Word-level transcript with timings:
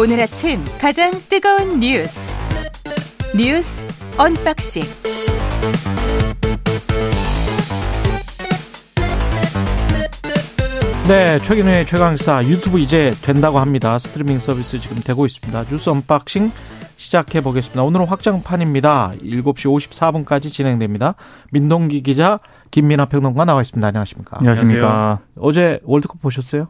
오늘 0.00 0.20
아침 0.20 0.64
가장 0.80 1.10
뜨거운 1.28 1.80
뉴스 1.80 2.36
뉴스 3.36 3.84
unboxing 4.16 4.84
네, 11.08 11.40
최경영의 11.40 11.86
최강시사 11.86 12.44
유튜브 12.44 12.78
이제 12.78 13.12
된다고 13.22 13.58
합니다. 13.58 13.98
스트리밍 13.98 14.38
서비스 14.38 14.78
지금 14.78 14.98
되고 14.98 15.26
있습니다. 15.26 15.64
뉴스 15.64 15.90
unboxing 15.90 16.52
시작해 16.96 17.40
보겠습니다. 17.40 17.82
오늘은 17.82 18.06
확장판입니다. 18.06 19.14
7시 19.22 19.90
54분까지 20.24 20.52
진행됩니다. 20.52 21.14
민동기 21.50 22.02
기자, 22.02 22.38
김민하 22.70 23.06
평론가 23.06 23.46
나와 23.46 23.62
있습니다. 23.62 23.86
안녕하십니까? 23.86 24.36
안녕하십니까. 24.38 25.20
어제 25.40 25.80
월드컵 25.84 26.20
보셨어요? 26.20 26.68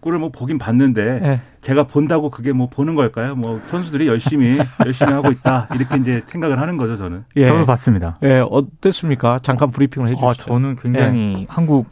축구를 0.00 0.18
뭐 0.18 0.30
보긴 0.30 0.58
봤는데 0.58 1.20
네. 1.20 1.40
제가 1.60 1.84
본다고 1.84 2.30
그게 2.30 2.52
뭐 2.52 2.68
보는 2.68 2.94
걸까요? 2.94 3.36
뭐 3.36 3.60
선수들이 3.66 4.08
열심히 4.08 4.58
열심히 4.84 5.12
하고 5.12 5.30
있다 5.30 5.68
이렇게 5.74 5.98
이제 5.98 6.22
생각을 6.26 6.60
하는 6.60 6.76
거죠 6.76 6.96
저는. 6.96 7.24
예. 7.36 7.46
저도 7.46 7.66
봤습니다. 7.66 8.18
예, 8.22 8.42
어땠습니까? 8.48 9.40
잠깐 9.42 9.70
브리핑을 9.70 10.08
해 10.08 10.14
주시죠. 10.14 10.28
아, 10.28 10.34
저는 10.34 10.76
굉장히 10.76 11.46
한국 11.48 11.86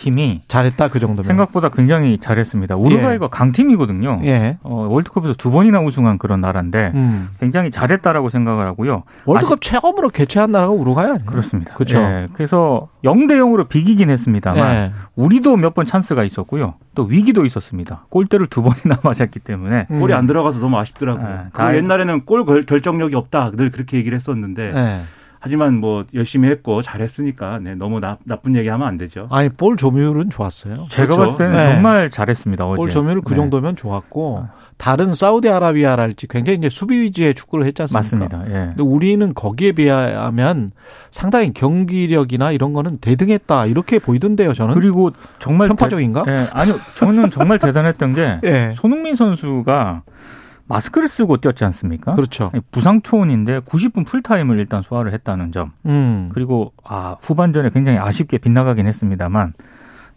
팀이 0.00 0.40
잘했다 0.48 0.88
그 0.88 0.98
정도면. 0.98 1.24
생각보다 1.24 1.68
굉장히 1.68 2.16
잘했습니다. 2.18 2.74
우루과이가 2.76 3.28
강팀이거든요. 3.28 4.22
예. 4.24 4.56
어, 4.62 4.86
월드컵에서 4.88 5.34
두 5.34 5.50
번이나 5.50 5.80
우승한 5.80 6.16
그런 6.18 6.40
나라인데 6.40 6.92
음. 6.94 7.28
굉장히 7.38 7.70
잘했다라고 7.70 8.30
생각을 8.30 8.66
하고요. 8.66 9.02
월드컵 9.26 9.60
처음으로 9.60 10.08
개최한 10.08 10.52
나라가 10.52 10.72
우루과이 10.72 11.04
아니에요? 11.06 11.26
그렇습니다. 11.26 11.74
그렇죠. 11.74 11.98
예, 11.98 12.28
그래서 12.32 12.88
0대 13.04 13.32
0으로 13.32 13.68
비기긴 13.68 14.08
했습니다만 14.10 14.74
예. 14.74 14.92
우리도 15.16 15.56
몇 15.56 15.70
번 15.74 15.84
찬스가 15.86 16.24
있었고요. 16.24 16.74
또 16.94 17.04
위기도 17.04 17.44
있었습니다. 17.44 18.06
골대를 18.08 18.46
두 18.48 18.62
번이나 18.62 18.98
맞았기 19.04 19.38
때문에 19.40 19.86
음. 19.90 20.00
골이 20.00 20.14
안 20.14 20.26
들어가서 20.26 20.58
너무 20.60 20.78
아쉽더라고요. 20.78 21.26
네, 21.28 21.36
그 21.52 21.76
옛날에는 21.76 22.24
골 22.24 22.44
결- 22.44 22.64
결정력이 22.64 23.14
없다 23.14 23.52
늘 23.54 23.70
그렇게 23.70 23.98
얘기를 23.98 24.16
했었는데 24.16 24.72
예. 24.74 25.00
하지만 25.42 25.80
뭐 25.80 26.04
열심히 26.12 26.50
했고 26.50 26.82
잘했으니까 26.82 27.58
네, 27.60 27.74
너무 27.74 27.98
나, 27.98 28.18
나쁜 28.24 28.54
얘기하면 28.56 28.86
안 28.86 28.98
되죠. 28.98 29.26
아니 29.30 29.48
볼 29.48 29.76
조율은 29.78 30.28
좋았어요. 30.28 30.74
제가 30.90 31.16
그렇죠. 31.16 31.16
봤을 31.16 31.36
때는 31.38 31.52
네. 31.56 31.72
정말 31.72 32.10
잘했습니다. 32.10 32.66
어제. 32.66 32.76
볼 32.76 32.90
조율 32.90 33.20
그 33.22 33.30
네. 33.30 33.36
정도면 33.36 33.74
좋았고 33.74 34.46
다른 34.76 35.14
사우디아라비아랄지 35.14 36.26
굉장히 36.28 36.58
이제 36.58 36.68
수비 36.68 37.00
위주의 37.00 37.32
축구를 37.34 37.64
했지 37.66 37.80
않습니까? 37.82 38.36
맞습니다. 38.36 38.44
예. 38.48 38.66
근데 38.68 38.82
우리는 38.82 39.32
거기에 39.34 39.72
비하면 39.72 40.70
상당히 41.10 41.52
경기력이나 41.54 42.52
이런 42.52 42.72
거는 42.74 42.98
대등했다 42.98 43.64
이렇게 43.66 43.98
보이던데요. 43.98 44.52
저는 44.52 44.74
그리고 44.74 45.10
정말 45.38 45.68
편파적인가? 45.68 46.24
대- 46.24 46.32
예, 46.32 46.44
아니요. 46.52 46.74
저는 46.96 47.30
정말 47.30 47.58
대단했던 47.60 48.14
게 48.14 48.40
예, 48.44 48.72
손흥민 48.76 49.16
선수가 49.16 50.02
마스크를 50.70 51.08
쓰고 51.08 51.38
뛰었지 51.38 51.64
않습니까? 51.64 52.12
그렇죠. 52.12 52.50
부상 52.70 53.02
초원인데 53.02 53.60
90분 53.60 54.06
풀타임을 54.06 54.58
일단 54.58 54.82
소화를 54.82 55.12
했다는 55.12 55.52
점. 55.52 55.72
음, 55.86 56.28
그리고 56.32 56.72
아 56.84 57.16
후반전에 57.20 57.70
굉장히 57.70 57.98
아쉽게 57.98 58.38
빗나가긴 58.38 58.86
했습니다만 58.86 59.54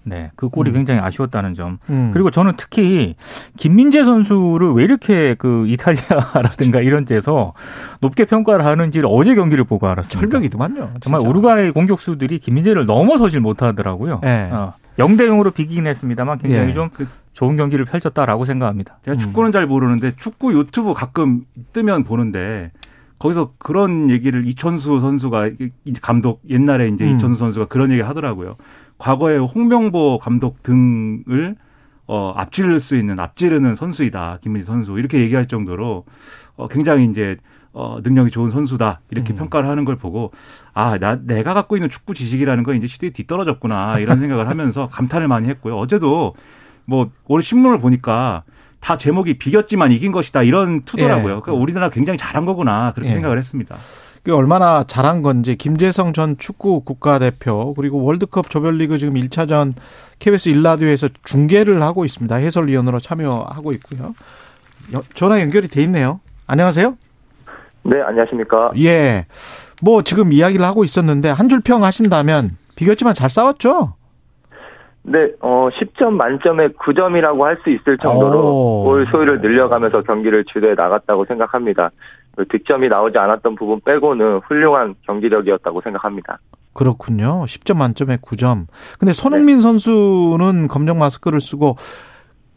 네, 0.05 0.31
그 0.35 0.49
골이 0.49 0.69
음. 0.71 0.73
굉장히 0.73 0.99
아쉬웠다는 0.99 1.53
점. 1.55 1.79
음. 1.89 2.11
그리고 2.13 2.29
저는 2.29 2.53
특히 2.57 3.15
김민재 3.57 4.03
선수를 4.03 4.73
왜 4.73 4.83
이렇게 4.83 5.35
그 5.35 5.65
이탈리아라든가 5.67 6.81
이런 6.81 7.05
데서 7.05 7.53
높게 8.01 8.25
평가를 8.25 8.65
하는지를 8.65 9.07
어제 9.11 9.33
경기를 9.35 9.63
보고 9.63 9.87
알았습니다. 9.87 10.19
철벽이더만요. 10.19 10.91
정말. 11.01 11.21
우루과이 11.25 11.71
공격수들이 11.71 12.39
김민재를 12.39 12.85
넘어서질 12.85 13.39
못하더라고요. 13.39 14.21
예. 14.25 14.49
어, 14.51 14.73
0대 14.99 15.21
0으로 15.21 15.53
비기긴 15.53 15.87
했습니다만 15.87 16.37
굉장히 16.39 16.69
예. 16.69 16.73
좀 16.73 16.89
좋은 17.33 17.55
경기를 17.57 17.85
펼쳤다라고 17.85 18.45
생각합니다. 18.45 18.99
제가 19.03 19.17
음. 19.17 19.19
축구는 19.19 19.51
잘 19.51 19.67
모르는데 19.67 20.11
축구 20.17 20.53
유튜브 20.57 20.93
가끔 20.93 21.41
뜨면 21.73 22.03
보는데 22.03 22.71
거기서 23.19 23.53
그런 23.57 24.09
얘기를 24.09 24.45
이천수 24.47 24.99
선수가 24.99 25.47
이제 25.85 25.99
감독 26.01 26.41
옛날에 26.49 26.87
이제 26.89 27.05
음. 27.05 27.15
이천수 27.15 27.39
선수가 27.39 27.65
그런 27.67 27.91
얘기 27.91 28.01
하더라고요. 28.01 28.55
과거에 28.97 29.37
홍명보 29.37 30.19
감독 30.19 30.61
등을 30.63 31.55
어, 32.05 32.33
앞지를 32.35 32.79
수 32.79 32.95
있는 32.97 33.19
앞지르는 33.19 33.75
선수이다 33.75 34.39
김민재 34.41 34.65
선수 34.65 34.99
이렇게 34.99 35.19
얘기할 35.19 35.47
정도로 35.47 36.03
어, 36.57 36.67
굉장히 36.67 37.05
이제 37.05 37.37
어, 37.71 37.97
능력이 38.03 38.29
좋은 38.29 38.51
선수다 38.51 39.01
이렇게 39.09 39.33
음. 39.33 39.37
평가를 39.37 39.67
하는 39.67 39.85
걸 39.85 39.95
보고 39.95 40.31
아 40.73 40.97
나 40.99 41.17
내가 41.23 41.53
갖고 41.55 41.75
있는 41.77 41.89
축구 41.89 42.13
지식이라는 42.13 42.63
건 42.63 42.75
이제 42.75 42.85
시대에 42.87 43.09
뒤떨어졌구나 43.09 43.97
이런 43.99 44.17
생각을 44.19 44.47
하면서 44.47 44.87
감탄을 44.87 45.27
많이 45.27 45.47
했고요. 45.49 45.77
어제도 45.77 46.35
뭐 46.85 47.09
오늘 47.27 47.43
신문을 47.43 47.77
보니까 47.79 48.43
다 48.79 48.97
제목이 48.97 49.37
비겼지만 49.37 49.91
이긴 49.91 50.11
것이다 50.11 50.43
이런 50.43 50.83
투더라고요. 50.83 51.35
예. 51.37 51.39
그러니까 51.41 51.53
우리나라 51.53 51.89
굉장히 51.89 52.17
잘한 52.17 52.45
거구나 52.45 52.91
그렇게 52.93 53.09
예. 53.11 53.13
생각을 53.13 53.37
했습니다. 53.37 53.75
그게 54.17 54.31
얼마나 54.31 54.83
잘한 54.85 55.21
건지 55.21 55.55
김재성 55.57 56.13
전 56.13 56.37
축구 56.37 56.81
국가대표 56.81 57.73
그리고 57.75 58.03
월드컵 58.03 58.49
조별리그 58.49 58.97
지금 58.97 59.15
1차전 59.15 59.73
KBS 60.19 60.49
일라디오에서 60.49 61.09
중계를 61.23 61.81
하고 61.83 62.05
있습니다. 62.05 62.33
해설위원으로 62.35 62.99
참여하고 62.99 63.71
있고요. 63.73 64.13
여- 64.95 65.03
전화 65.13 65.39
연결이 65.41 65.67
돼 65.67 65.81
있네요. 65.83 66.19
안녕하세요. 66.47 66.97
네, 67.85 68.01
안녕하십니까. 68.01 68.71
예. 68.79 69.25
뭐 69.81 70.01
지금 70.03 70.31
이야기를 70.31 70.65
하고 70.65 70.83
있었는데 70.85 71.29
한 71.29 71.49
줄 71.49 71.59
평 71.61 71.83
하신다면 71.83 72.55
비겼지만 72.77 73.13
잘 73.13 73.29
싸웠죠? 73.29 73.95
네, 75.03 75.31
어, 75.41 75.67
10점 75.71 76.11
만점에 76.13 76.69
9점이라고 76.69 77.41
할 77.41 77.57
수 77.63 77.69
있을 77.69 77.97
정도로 77.97 78.39
오. 78.39 78.83
골 78.85 79.05
소유를 79.11 79.41
늘려가면서 79.41 80.01
경기를 80.03 80.45
주도해 80.45 80.75
나갔다고 80.75 81.25
생각합니다. 81.25 81.91
그 82.35 82.47
득점이 82.47 82.87
나오지 82.89 83.17
않았던 83.17 83.55
부분 83.55 83.79
빼고는 83.81 84.39
훌륭한 84.47 84.95
경기력이었다고 85.05 85.81
생각합니다. 85.81 86.39
그렇군요. 86.73 87.43
10점 87.45 87.77
만점에 87.77 88.17
9점. 88.17 88.65
근데 88.97 89.13
손흥민 89.13 89.59
선수는 89.59 90.67
검정 90.69 90.97
마스크를 90.97 91.39
쓰고 91.41 91.75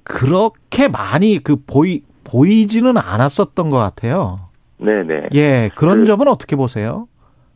그렇게 0.02 0.88
많이 0.88 1.38
그 1.42 1.56
보이 1.66 2.02
보이지는 2.24 2.96
않았었던 2.96 3.70
것 3.70 3.76
같아요. 3.78 4.38
네네. 4.78 5.28
예, 5.34 5.70
그런 5.74 6.00
그- 6.00 6.06
점은 6.06 6.28
어떻게 6.28 6.56
보세요? 6.56 7.06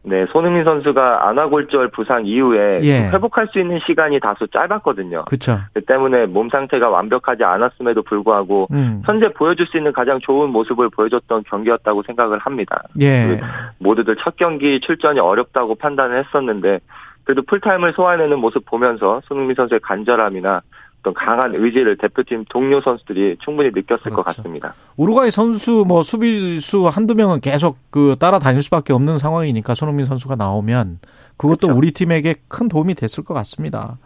네, 0.02 0.24
손흥민 0.32 0.64
선수가 0.64 1.28
안아골절 1.28 1.88
부상 1.88 2.24
이후에 2.24 2.80
예. 2.82 3.08
회복할 3.10 3.48
수 3.48 3.58
있는 3.58 3.78
시간이 3.86 4.18
다소 4.20 4.46
짧았거든요. 4.46 5.26
그렇죠. 5.26 5.58
그 5.74 5.82
때문에 5.82 6.26
몸 6.26 6.48
상태가 6.48 6.88
완벽하지 6.88 7.44
않았음에도 7.44 8.02
불구하고 8.02 8.68
음. 8.72 9.02
현재 9.04 9.30
보여줄 9.32 9.66
수 9.66 9.76
있는 9.76 9.92
가장 9.92 10.18
좋은 10.20 10.50
모습을 10.50 10.88
보여줬던 10.88 11.44
경기였다고 11.44 12.02
생각을 12.04 12.38
합니다. 12.38 12.82
예. 13.00 13.40
모두들 13.78 14.16
첫 14.16 14.36
경기 14.36 14.80
출전이 14.80 15.20
어렵다고 15.20 15.74
판단을 15.74 16.24
했었는데 16.24 16.80
그래도 17.24 17.42
풀타임을 17.42 17.92
소화해내는 17.92 18.38
모습 18.38 18.64
보면서 18.64 19.20
손흥민 19.24 19.54
선수의 19.54 19.80
간절함이나 19.80 20.62
어떤 21.00 21.14
강한 21.14 21.54
의지를 21.54 21.96
대표팀 21.96 22.44
동료 22.50 22.80
선수들이 22.80 23.38
충분히 23.40 23.70
느꼈을 23.70 24.10
것 24.12 24.22
그렇죠. 24.22 24.42
같습니다. 24.42 24.74
우루과이 24.96 25.30
선수 25.30 25.84
뭐 25.86 26.02
수비수 26.02 26.86
한두 26.88 27.14
명은 27.14 27.40
계속 27.40 27.78
그 27.90 28.16
따라다닐 28.18 28.62
수밖에 28.62 28.92
없는 28.92 29.18
상황이니까 29.18 29.74
손흥민 29.74 30.04
선수가 30.06 30.36
나오면 30.36 30.98
그것도 31.38 31.68
그렇죠. 31.68 31.78
우리 31.78 31.90
팀에게 31.92 32.34
큰 32.48 32.68
도움이 32.68 32.94
됐을 32.94 33.24
것 33.24 33.32
같습니다. 33.32 33.96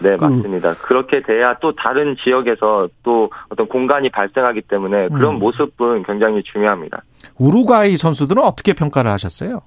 네, 0.00 0.16
그- 0.16 0.24
맞습니다. 0.24 0.74
그렇게 0.74 1.22
돼야 1.22 1.58
또 1.60 1.74
다른 1.74 2.14
지역에서 2.22 2.88
또 3.02 3.30
어떤 3.48 3.66
공간이 3.66 4.10
발생하기 4.10 4.62
때문에 4.62 5.08
그런 5.08 5.34
음. 5.34 5.38
모습은 5.40 6.04
굉장히 6.04 6.42
중요합니다. 6.44 7.02
우루과이 7.36 7.96
선수들은 7.96 8.40
어떻게 8.42 8.74
평가를 8.74 9.10
하셨어요? 9.10 9.62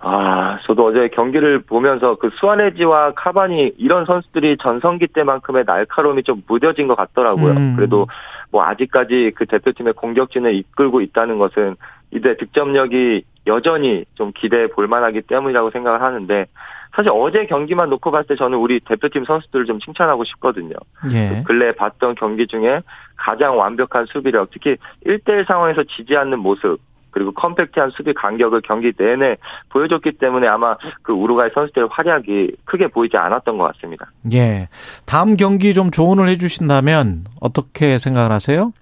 아, 0.00 0.58
저도 0.62 0.86
어제 0.86 1.08
경기를 1.08 1.60
보면서 1.60 2.14
그 2.16 2.30
수아레지와 2.34 3.14
카바니 3.14 3.74
이런 3.78 4.04
선수들이 4.04 4.58
전성기 4.58 5.08
때만큼의 5.08 5.64
날카로움이 5.66 6.22
좀 6.22 6.42
무뎌진 6.46 6.86
것 6.86 6.94
같더라고요. 6.94 7.52
음. 7.52 7.76
그래도 7.76 8.06
뭐 8.50 8.64
아직까지 8.64 9.32
그 9.34 9.46
대표팀의 9.46 9.94
공격진을 9.94 10.54
이끌고 10.54 11.00
있다는 11.00 11.38
것은 11.38 11.76
이제 12.12 12.36
득점력이 12.36 13.24
여전히 13.48 14.04
좀 14.14 14.32
기대해 14.34 14.68
볼 14.68 14.86
만하기 14.86 15.22
때문이라고 15.22 15.70
생각을 15.70 16.00
하는데 16.00 16.46
사실 16.94 17.10
어제 17.12 17.46
경기만 17.46 17.90
놓고 17.90 18.10
봤을 18.10 18.28
때 18.28 18.36
저는 18.36 18.58
우리 18.58 18.80
대표팀 18.80 19.24
선수들을 19.24 19.66
좀 19.66 19.78
칭찬하고 19.80 20.24
싶거든요. 20.24 20.74
예. 21.12 21.42
근래 21.44 21.72
봤던 21.72 22.14
경기 22.14 22.46
중에 22.46 22.80
가장 23.16 23.58
완벽한 23.58 24.06
수비력, 24.06 24.50
특히 24.52 24.76
1대1 25.06 25.46
상황에서 25.46 25.84
지지 25.84 26.16
않는 26.16 26.38
모습, 26.38 26.78
그리고 27.10 27.32
컴팩트한 27.32 27.90
수비 27.90 28.12
간격을 28.14 28.62
경기 28.62 28.92
내내 28.96 29.36
보여줬기 29.70 30.12
때문에 30.12 30.46
아마 30.46 30.76
그 31.02 31.12
우루과이 31.12 31.50
선수들의 31.54 31.88
활약이 31.90 32.56
크게 32.64 32.88
보이지 32.88 33.16
않았던 33.16 33.58
것 33.58 33.72
같습니다. 33.72 34.10
예. 34.32 34.68
다음 35.06 35.36
경기 35.36 35.74
좀 35.74 35.90
조언을 35.90 36.28
해주신다면 36.28 37.24
어떻게 37.40 37.98
생각을 37.98 38.32
하세요? 38.32 38.72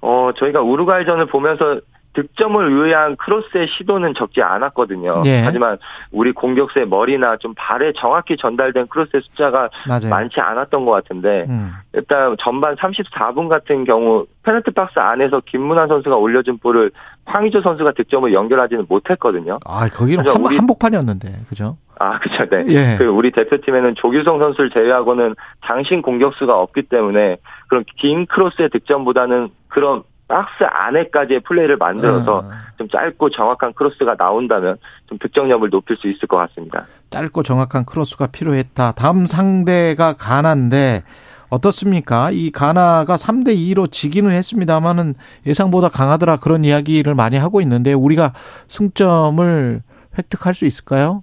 어, 0.00 0.30
저희가 0.36 0.60
우루과이전을 0.60 1.26
보면서 1.26 1.80
득점을 2.14 2.84
위한 2.84 3.16
크로스의 3.16 3.68
시도는 3.68 4.14
적지 4.14 4.42
않았거든요. 4.42 5.16
예. 5.24 5.40
하지만 5.44 5.78
우리 6.10 6.32
공격수의 6.32 6.86
머리나 6.88 7.36
좀 7.38 7.54
발에 7.56 7.92
정확히 7.96 8.36
전달된 8.36 8.86
크로스의 8.88 9.22
숫자가 9.22 9.70
맞아요. 9.88 10.10
많지 10.10 10.40
않았던 10.40 10.84
것 10.84 10.90
같은데 10.92 11.46
음. 11.48 11.72
일단 11.94 12.36
전반 12.40 12.76
34분 12.76 13.48
같은 13.48 13.84
경우 13.84 14.26
페널티 14.42 14.72
박스 14.72 14.98
안에서 14.98 15.40
김문환 15.46 15.88
선수가 15.88 16.16
올려준 16.16 16.58
볼을 16.58 16.90
황희조 17.24 17.62
선수가 17.62 17.92
득점을 17.92 18.32
연결하지는 18.32 18.86
못했거든요. 18.88 19.58
아, 19.64 19.88
거기는 19.88 20.26
한, 20.26 20.40
우리- 20.42 20.56
한복판이었는데. 20.56 21.28
그죠? 21.48 21.76
아, 21.98 22.18
그렇죠. 22.18 22.48
네. 22.50 22.64
예. 22.68 22.96
그 22.98 23.04
우리 23.04 23.30
대표팀에는 23.30 23.94
조규성 23.94 24.38
선수를 24.40 24.70
제외하고는 24.70 25.36
장신 25.64 26.02
공격수가 26.02 26.58
없기 26.58 26.82
때문에 26.82 27.36
그런 27.68 27.84
긴 27.96 28.26
크로스의 28.26 28.70
득점보다는 28.70 29.50
그런 29.68 30.02
박스 30.28 30.64
안에까지의 30.64 31.40
플레이를 31.40 31.76
만들어서 31.76 32.38
어, 32.38 32.50
좀 32.78 32.88
짧고 32.88 33.30
정확한 33.30 33.74
크로스가 33.74 34.14
나온다면 34.16 34.76
좀 35.06 35.18
득점력을 35.18 35.68
높일 35.70 35.96
수 35.96 36.08
있을 36.08 36.26
것 36.26 36.36
같습니다. 36.38 36.86
짧고 37.10 37.42
정확한 37.42 37.84
크로스가 37.84 38.28
필요했다. 38.28 38.92
다음 38.92 39.26
상대가 39.26 40.14
가나인데 40.14 41.02
어떻습니까? 41.50 42.30
이 42.30 42.50
가나가 42.50 43.16
3대 43.16 43.54
2로 43.54 43.92
지기는 43.92 44.30
했습니다만은 44.30 45.14
예상보다 45.46 45.90
강하더라 45.90 46.38
그런 46.38 46.64
이야기를 46.64 47.14
많이 47.14 47.36
하고 47.36 47.60
있는데 47.60 47.92
우리가 47.92 48.32
승점을 48.68 49.82
획득할 50.16 50.54
수 50.54 50.64
있을까요? 50.64 51.22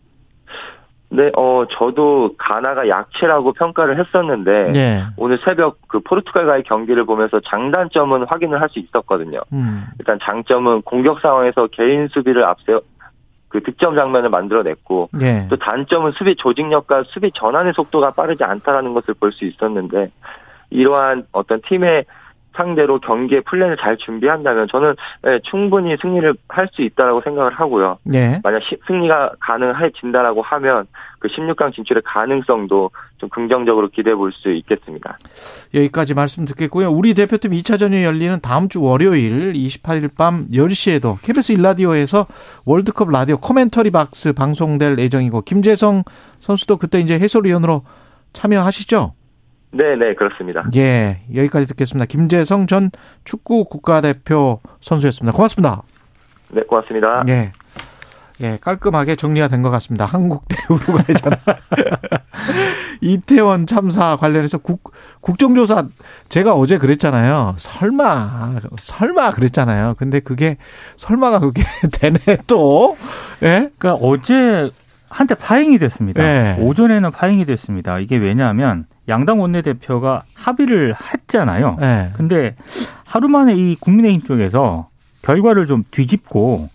네, 1.11 1.31
어, 1.35 1.63
저도 1.71 2.35
가나가 2.37 2.87
약체라고 2.87 3.53
평가를 3.53 3.99
했었는데 3.99 4.73
예. 4.75 5.03
오늘 5.17 5.39
새벽 5.43 5.77
그 5.87 5.99
포르투갈과의 6.01 6.63
경기를 6.63 7.03
보면서 7.05 7.39
장단점은 7.39 8.25
확인을 8.27 8.61
할 8.61 8.69
수 8.69 8.77
있었거든요. 8.77 9.39
음. 9.51 9.85
일단 9.97 10.19
장점은 10.21 10.83
공격 10.83 11.19
상황에서 11.21 11.65
개인 11.71 12.07
수비를 12.09 12.43
앞세워 12.43 12.81
그 13.47 13.63
득점 13.63 13.95
장면을 13.95 14.29
만들어냈고 14.29 15.09
예. 15.21 15.47
또 15.49 15.55
단점은 15.57 16.11
수비 16.11 16.35
조직력과 16.35 17.03
수비 17.07 17.31
전환의 17.33 17.73
속도가 17.73 18.11
빠르지 18.11 18.43
않다라는 18.43 18.93
것을 18.93 19.15
볼 19.15 19.31
수 19.31 19.45
있었는데 19.45 20.11
이러한 20.69 21.25
어떤 21.31 21.59
팀의 21.61 22.05
상대로 22.59 22.99
경기의 22.99 23.41
플랜을 23.45 23.77
잘 23.77 23.95
준비한다면 23.95 24.67
저는 24.69 24.95
예, 25.27 25.39
충분히 25.49 25.95
승리를 26.01 26.33
할 26.49 26.67
수 26.73 26.81
있다라고 26.81 27.21
생각을 27.21 27.53
하고요. 27.53 27.97
예. 28.13 28.39
만약 28.43 28.61
시- 28.63 28.77
승리가 28.85 29.31
가능해진다라고 29.39 30.41
하면 30.41 30.85
그 31.19 31.27
16강 31.29 31.73
진출의 31.73 32.03
가능성도 32.05 32.91
좀 33.17 33.29
긍정적으로 33.29 33.87
기대해 33.89 34.15
볼 34.15 34.31
수 34.33 34.51
있겠습니다. 34.51 35.17
여기까지 35.73 36.13
말씀 36.13 36.45
듣겠고요. 36.45 36.89
우리 36.91 37.13
대표팀 37.13 37.51
2차전이 37.51 38.03
열리는 38.03 38.37
다음 38.41 38.67
주 38.67 38.81
월요일 38.83 39.53
28일 39.53 40.15
밤 40.17 40.47
10시에도 40.51 41.15
KBS 41.25 41.53
일라디오에서 41.53 42.27
월드컵 42.65 43.09
라디오 43.09 43.37
commentary 43.37 43.89
box 43.91 44.33
방송될 44.33 44.99
예정이고 44.99 45.41
김재성 45.41 46.03
선수도 46.39 46.77
그때 46.77 46.99
이제 46.99 47.15
해설위원으로 47.17 47.83
참여하시죠? 48.33 49.13
네, 49.71 49.95
네, 49.95 50.15
그렇습니다. 50.15 50.63
예, 50.75 51.21
여기까지 51.35 51.67
듣겠습니다. 51.67 52.05
김재성 52.05 52.65
전 52.67 52.89
축구 53.23 53.65
국가대표 53.65 54.59
선수였습니다. 54.81 55.35
고맙습니다. 55.35 55.83
네, 56.49 56.61
고맙습니다. 56.63 57.23
예. 57.29 57.51
예, 58.41 58.57
깔끔하게 58.61 59.15
정리가 59.17 59.49
된 59.49 59.61
것 59.61 59.69
같습니다. 59.69 60.05
한국 60.05 60.47
대 60.47 60.55
우루과이전. 60.69 61.33
이태원 63.01 63.67
참사 63.67 64.15
관련해서 64.15 64.57
국, 64.57 64.93
국정조사, 65.21 65.87
제가 66.29 66.53
어제 66.53 66.77
그랬잖아요. 66.77 67.55
설마, 67.57 68.55
설마 68.77 69.31
그랬잖아요. 69.31 69.95
근데 69.97 70.19
그게, 70.19 70.57
설마가 70.97 71.39
그게 71.39 71.61
되네, 71.99 72.37
또. 72.47 72.97
예? 73.43 73.69
그러니까 73.77 73.93
어제 73.95 74.71
한때 75.09 75.35
파행이 75.35 75.77
됐습니다. 75.79 76.21
네. 76.21 76.57
오전에는 76.61 77.11
파행이 77.11 77.45
됐습니다. 77.45 77.99
이게 77.99 78.15
왜냐하면 78.17 78.85
양당 79.09 79.41
원내대표가 79.41 80.23
합의를 80.33 80.95
했잖아요. 81.13 81.77
예. 81.81 82.09
근데 82.13 82.55
하루 83.05 83.27
만에 83.27 83.55
이 83.55 83.75
국민의힘 83.79 84.21
쪽에서 84.21 84.89
결과를 85.21 85.65
좀 85.65 85.83
뒤집고 85.89 86.69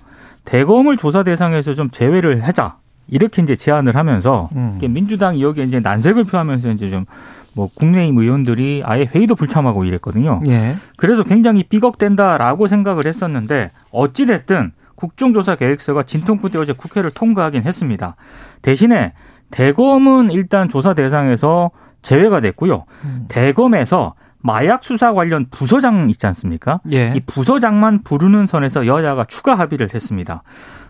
대검을 0.45 0.97
조사 0.97 1.23
대상에서 1.23 1.75
좀 1.75 1.91
제외를 1.91 2.43
하자. 2.43 2.77
이렇게 3.09 3.43
이제 3.43 3.55
제안을 3.55 3.97
하면서 3.97 4.49
음. 4.57 4.79
민주당이 4.81 5.43
여기에 5.43 5.65
이제 5.65 5.81
난색을 5.81 6.25
표하면서 6.25 6.71
이제 6.71 6.91
좀 6.91 7.07
뭐 7.55 7.71
국민의힘 7.73 8.19
의원들이 8.19 8.83
아예 8.85 9.05
회의도 9.05 9.35
불참하고 9.37 9.85
이랬거든요. 9.85 10.41
예. 10.47 10.75
그래서 10.97 11.23
굉장히 11.23 11.63
삐걱된다라고 11.65 12.67
생각을 12.67 13.07
했었는데 13.07 13.71
어찌 13.91 14.27
됐든 14.27 14.73
국정조사 14.97 15.57
계획서가 15.57 16.03
진통부 16.03 16.51
때 16.51 16.59
어제 16.59 16.73
국회를 16.73 17.11
통과하긴 17.13 17.63
했습니다. 17.63 18.17
대신에 18.63 19.13
대검은 19.51 20.31
일단 20.31 20.69
조사 20.69 20.95
대상에서 20.95 21.71
제외가 22.05 22.41
됐고요. 22.41 22.85
음. 23.05 23.25
대검에서 23.29 24.15
마약 24.39 24.85
수사 24.85 25.15
관련 25.15 25.47
부서장 25.51 26.11
있지 26.11 26.27
않습니까? 26.27 26.81
예. 26.93 27.15
이 27.17 27.21
부서장만 27.21 28.03
부르는 28.03 28.47
선에서 28.47 28.87
여야가 28.87 29.25
추가 29.25 29.55
합의를 29.55 29.95
했습니다. 29.95 30.43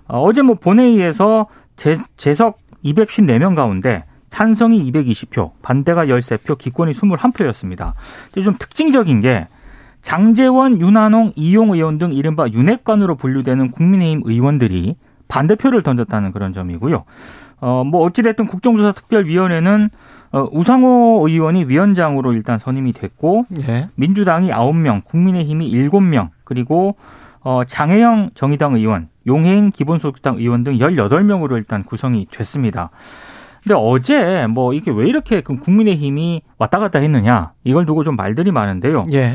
어, 0.08 0.20
어제 0.20 0.43
뭐 0.43 0.56
본회의에서 0.56 1.46
재, 1.76 1.96
재석 2.16 2.58
214명 2.84 3.55
가운데 3.55 4.05
찬성이 4.28 4.90
220표, 4.90 5.52
반대가 5.62 6.06
13표, 6.06 6.58
기권이 6.58 6.93
21표였습니다. 6.93 7.93
좀 8.43 8.56
특징적인 8.58 9.20
게 9.20 9.46
장재원, 10.02 10.81
윤한홍, 10.81 11.34
이용 11.37 11.70
의원 11.70 11.99
등 11.99 12.12
이른바 12.12 12.49
윤핵관으로 12.49 13.14
분류되는 13.14 13.70
국민의힘 13.70 14.22
의원들이 14.25 14.96
반대표를 15.28 15.82
던졌다는 15.82 16.32
그런 16.32 16.52
점이고요. 16.52 17.05
어, 17.64 17.82
뭐 17.82 18.02
어찌됐든 18.02 18.46
국정조사 18.46 18.93
특별위원회는 18.93 19.88
어, 20.32 20.49
우상호 20.52 21.25
의원이 21.26 21.64
위원장으로 21.64 22.34
일단 22.34 22.58
선임이 22.58 22.93
됐고 22.93 23.46
예. 23.66 23.88
민주당이 23.94 24.50
9명, 24.50 25.02
국민의힘이 25.05 25.72
7명, 25.72 26.28
그리고 26.44 26.96
어, 27.40 27.62
장혜영 27.64 28.32
정의당 28.34 28.75
의원, 28.75 29.08
용해인 29.26 29.70
기본소득당 29.70 30.37
의원 30.40 30.62
등 30.62 30.75
18명으로 30.75 31.52
일단 31.52 31.84
구성이 31.84 32.26
됐습니다. 32.31 32.90
근데 33.62 33.75
어제 33.78 34.46
뭐 34.46 34.75
이게 34.75 34.90
왜 34.90 35.08
이렇게 35.08 35.40
그 35.40 35.56
국민의힘이 35.56 36.43
왔다 36.58 36.78
갔다 36.78 36.99
했느냐 36.99 37.52
이걸 37.64 37.87
두고 37.87 38.05
좀 38.05 38.14
말들이 38.14 38.52
많은데요. 38.52 39.05
예. 39.14 39.32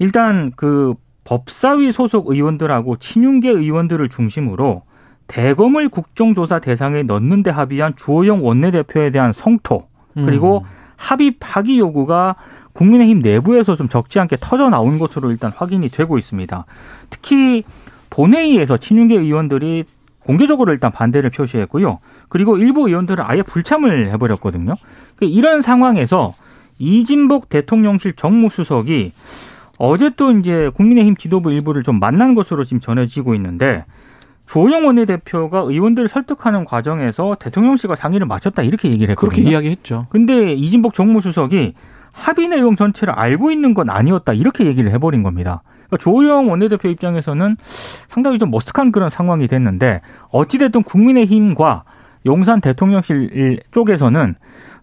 일단 0.00 0.50
그 0.56 0.94
법사위 1.22 1.92
소속 1.92 2.28
의원들하고 2.28 2.96
친윤계 2.96 3.50
의원들을 3.50 4.08
중심으로 4.08 4.82
대검을 5.28 5.88
국정조사 5.88 6.58
대상에 6.58 7.04
넣는데 7.04 7.50
합의한 7.50 7.94
주호영 7.96 8.44
원내대표에 8.44 9.10
대한 9.10 9.32
성토 9.32 9.86
그리고 10.14 10.64
합의 10.96 11.36
파기 11.38 11.78
요구가 11.78 12.34
국민의힘 12.72 13.20
내부에서 13.20 13.76
좀 13.76 13.88
적지 13.88 14.18
않게 14.20 14.36
터져 14.40 14.68
나온 14.70 14.98
것으로 14.98 15.30
일단 15.30 15.52
확인이 15.54 15.88
되고 15.88 16.18
있습니다. 16.18 16.64
특히 17.10 17.64
본회의에서 18.10 18.76
친윤계 18.76 19.16
의원들이 19.16 19.84
공개적으로 20.20 20.72
일단 20.72 20.92
반대를 20.92 21.30
표시했고요. 21.30 22.00
그리고 22.28 22.58
일부 22.58 22.88
의원들은 22.88 23.24
아예 23.26 23.42
불참을 23.42 24.10
해버렸거든요. 24.12 24.74
그 25.16 25.24
이런 25.24 25.62
상황에서 25.62 26.34
이진복 26.78 27.48
대통령실 27.48 28.14
정무수석이 28.14 29.12
어제 29.78 30.10
또 30.16 30.32
이제 30.32 30.70
국민의힘 30.74 31.16
지도부 31.16 31.52
일부를 31.52 31.82
좀 31.82 31.98
만난 31.98 32.34
것으로 32.34 32.64
지금 32.64 32.80
전해지고 32.80 33.34
있는데 33.34 33.84
조영 34.48 34.86
원내대표가 34.86 35.60
의원들을 35.60 36.08
설득하는 36.08 36.64
과정에서 36.64 37.36
대통령실과 37.38 37.96
상의를 37.96 38.26
마쳤다 38.26 38.62
이렇게 38.62 38.88
얘기를 38.88 39.12
했거든요. 39.12 39.30
그렇게 39.30 39.50
이야기했죠. 39.50 40.06
근데 40.08 40.54
이진복 40.54 40.94
정무수석이 40.94 41.74
합의 42.12 42.48
내용 42.48 42.74
전체를 42.74 43.12
알고 43.14 43.50
있는 43.50 43.74
건 43.74 43.90
아니었다 43.90 44.32
이렇게 44.32 44.64
얘기를 44.64 44.90
해버린 44.92 45.22
겁니다. 45.22 45.62
그러니까 45.86 45.98
조영 45.98 46.48
원내대표 46.48 46.88
입장에서는 46.88 47.56
상당히 48.08 48.38
좀 48.38 48.50
머쓱한 48.50 48.90
그런 48.90 49.10
상황이 49.10 49.46
됐는데 49.48 50.00
어찌됐든 50.30 50.82
국민의힘과 50.82 51.84
용산 52.24 52.60
대통령실 52.62 53.60
쪽에서는 53.70 54.34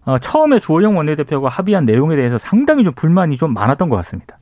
어, 0.04 0.18
처음에 0.18 0.60
조영 0.60 0.96
원내대표가 0.96 1.48
합의한 1.48 1.84
내용에 1.84 2.14
대해서 2.14 2.38
상당히 2.38 2.84
좀 2.84 2.94
불만이 2.94 3.36
좀 3.36 3.52
많았던 3.52 3.88
것 3.88 3.96
같습니다. 3.96 4.38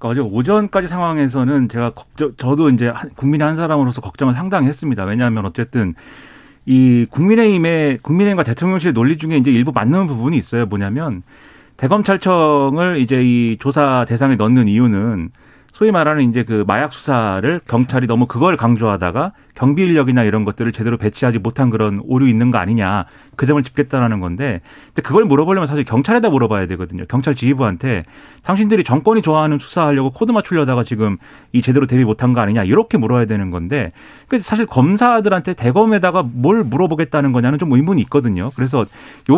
그러니까 0.00 0.08
어제 0.08 0.20
오전까지 0.20 0.88
상황에서는 0.88 1.68
제가 1.68 1.90
걱정, 1.90 2.32
저도 2.36 2.70
이제 2.70 2.88
한- 2.88 3.10
국민의 3.10 3.46
한 3.46 3.56
사람으로서 3.56 4.00
걱정을 4.00 4.34
상당히 4.34 4.66
했습니다. 4.66 5.04
왜냐하면 5.04 5.44
어쨌든 5.46 5.94
이 6.66 7.06
국민의힘의 7.10 7.98
국민의힘과 7.98 8.42
대통령실 8.42 8.92
논리 8.94 9.16
중에 9.18 9.36
이제 9.36 9.50
일부 9.50 9.72
맞는 9.72 10.06
부분이 10.06 10.36
있어요. 10.36 10.66
뭐냐면 10.66 11.22
대검찰청을 11.76 12.98
이제 12.98 13.20
이 13.22 13.56
조사 13.60 14.04
대상에 14.08 14.36
넣는 14.36 14.68
이유는 14.68 15.30
소위 15.80 15.92
말하는 15.92 16.28
이제 16.28 16.42
그 16.42 16.62
마약 16.66 16.92
수사를 16.92 17.58
경찰이 17.66 18.06
너무 18.06 18.26
그걸 18.26 18.58
강조하다가 18.58 19.32
경비 19.54 19.82
인력이나 19.82 20.24
이런 20.24 20.44
것들을 20.44 20.72
제대로 20.72 20.98
배치하지 20.98 21.38
못한 21.38 21.70
그런 21.70 22.02
오류 22.04 22.28
있는 22.28 22.50
거 22.50 22.58
아니냐 22.58 23.06
그 23.34 23.46
점을 23.46 23.62
짚겠다라는 23.62 24.20
건데 24.20 24.60
근데 24.88 25.00
그걸 25.00 25.24
물어보려면 25.24 25.66
사실 25.66 25.84
경찰에다 25.84 26.28
물어봐야 26.28 26.66
되거든요. 26.66 27.04
경찰 27.08 27.34
지휘부한테 27.34 28.02
당신들이 28.42 28.84
정권이 28.84 29.22
좋아하는 29.22 29.58
수사하려고 29.58 30.10
코드 30.10 30.32
맞추려다가 30.32 30.82
지금 30.82 31.16
이 31.54 31.62
제대로 31.62 31.86
대비 31.86 32.04
못한 32.04 32.34
거 32.34 32.42
아니냐 32.42 32.64
이렇게 32.64 32.98
물어야 32.98 33.24
되는 33.24 33.50
건데 33.50 33.92
그 34.28 34.38
사실 34.38 34.66
검사들한테 34.66 35.54
대검에다가 35.54 36.22
뭘 36.30 36.62
물어보겠다는 36.62 37.32
거냐는 37.32 37.58
좀 37.58 37.72
의문이 37.72 38.02
있거든요. 38.02 38.50
그래서 38.54 38.80
요 38.80 38.86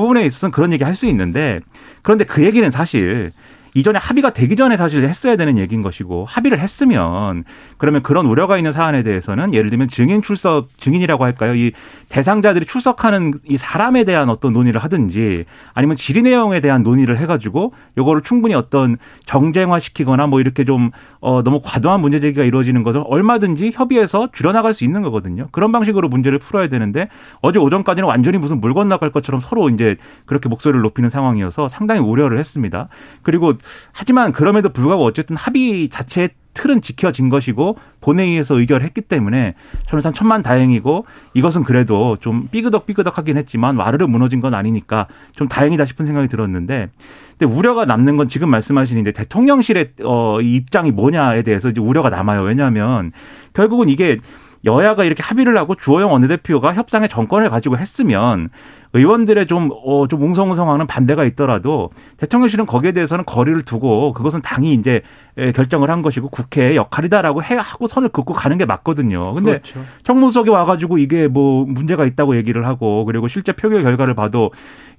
부분에 0.00 0.26
있어서는 0.26 0.50
그런 0.50 0.72
얘기 0.72 0.82
할 0.82 0.96
수 0.96 1.06
있는데 1.06 1.60
그런데 2.02 2.24
그 2.24 2.44
얘기는 2.44 2.68
사실 2.72 3.30
이전에 3.74 3.98
합의가 3.98 4.30
되기 4.30 4.54
전에 4.54 4.76
사실 4.76 5.04
했어야 5.04 5.36
되는 5.36 5.56
얘기인 5.56 5.82
것이고 5.82 6.26
합의를 6.26 6.58
했으면 6.60 7.44
그러면 7.78 8.02
그런 8.02 8.26
우려가 8.26 8.58
있는 8.58 8.72
사안에 8.72 9.02
대해서는 9.02 9.54
예를 9.54 9.70
들면 9.70 9.88
증인 9.88 10.20
출석 10.22 10.68
증인이라고 10.78 11.24
할까요? 11.24 11.54
이 11.54 11.72
대상자들이 12.10 12.66
출석하는 12.66 13.32
이 13.48 13.56
사람에 13.56 14.04
대한 14.04 14.28
어떤 14.28 14.52
논의를 14.52 14.80
하든지 14.82 15.44
아니면 15.72 15.96
질의 15.96 16.22
내용에 16.24 16.60
대한 16.60 16.82
논의를 16.82 17.18
해가지고 17.18 17.72
요거를 17.96 18.22
충분히 18.22 18.54
어떤 18.54 18.98
정쟁화시키거나 19.24 20.26
뭐 20.26 20.40
이렇게 20.40 20.64
좀 20.64 20.90
어, 21.20 21.42
너무 21.42 21.60
과도한 21.64 22.00
문제 22.00 22.20
제기가 22.20 22.44
이루어지는 22.44 22.82
것을 22.82 23.02
얼마든지 23.06 23.70
협의해서 23.72 24.28
줄여나갈 24.32 24.74
수 24.74 24.84
있는 24.84 25.02
거거든요. 25.02 25.48
그런 25.52 25.72
방식으로 25.72 26.08
문제를 26.08 26.38
풀어야 26.38 26.68
되는데 26.68 27.08
어제 27.40 27.58
오전까지는 27.58 28.06
완전히 28.06 28.38
무슨 28.38 28.60
물 28.60 28.74
건너갈 28.74 29.10
것처럼 29.10 29.40
서로 29.40 29.70
이제 29.70 29.96
그렇게 30.26 30.48
목소리를 30.48 30.80
높이는 30.82 31.08
상황이어서 31.08 31.68
상당히 31.68 32.00
우려를 32.00 32.38
했습니다. 32.38 32.88
그리고 33.22 33.54
하지만 33.92 34.32
그럼에도 34.32 34.70
불구하고 34.70 35.04
어쨌든 35.04 35.36
합의 35.36 35.88
자체의 35.88 36.30
틀은 36.54 36.82
지켜진 36.82 37.28
것이고 37.28 37.78
본회의에서 38.00 38.58
의결했기 38.58 39.02
때문에 39.02 39.54
저는 39.86 40.02
참 40.02 40.12
천만 40.12 40.42
다행이고 40.42 41.06
이것은 41.34 41.64
그래도 41.64 42.18
좀 42.20 42.48
삐그덕 42.50 42.86
삐그덕하긴 42.86 43.36
했지만 43.38 43.76
와르르 43.76 44.06
무너진 44.06 44.40
건 44.40 44.54
아니니까 44.54 45.06
좀 45.34 45.48
다행이다 45.48 45.84
싶은 45.86 46.04
생각이 46.06 46.28
들었는데 46.28 46.90
근데 47.38 47.54
우려가 47.54 47.84
남는 47.84 48.16
건 48.16 48.28
지금 48.28 48.50
말씀하신 48.50 48.98
이제 48.98 49.12
대통령실의 49.12 49.92
어 50.04 50.40
입장이 50.40 50.90
뭐냐에 50.90 51.42
대해서 51.42 51.70
이제 51.70 51.80
우려가 51.80 52.10
남아요. 52.10 52.42
왜냐하면 52.42 53.12
결국은 53.54 53.88
이게 53.88 54.18
여야가 54.64 55.04
이렇게 55.04 55.22
합의를 55.22 55.56
하고 55.56 55.74
주호영 55.74 56.12
원내대표가 56.12 56.74
협상의 56.74 57.08
정권을 57.08 57.50
가지고 57.50 57.78
했으면 57.78 58.48
의원들의 58.94 59.46
좀, 59.46 59.70
어, 59.84 60.06
좀 60.06 60.22
웅성웅성하는 60.22 60.86
반대가 60.86 61.24
있더라도 61.24 61.90
대통령실은 62.18 62.66
거기에 62.66 62.92
대해서는 62.92 63.24
거리를 63.24 63.62
두고 63.62 64.12
그것은 64.12 64.42
당이 64.42 64.74
이제 64.74 65.02
결정을 65.54 65.90
한 65.90 66.02
것이고 66.02 66.28
국회의 66.28 66.76
역할이다라고 66.76 67.42
해 67.42 67.56
하고 67.56 67.86
선을 67.86 68.10
긋고 68.10 68.34
가는 68.34 68.58
게 68.58 68.66
맞거든요. 68.66 69.32
근데 69.32 69.52
그렇죠. 69.52 69.80
청문석에 70.02 70.50
와가지고 70.50 70.98
이게 70.98 71.26
뭐 71.26 71.64
문제가 71.66 72.04
있다고 72.04 72.36
얘기를 72.36 72.66
하고 72.66 73.06
그리고 73.06 73.28
실제 73.28 73.52
표결 73.52 73.82
결과를 73.82 74.14
봐도 74.14 74.50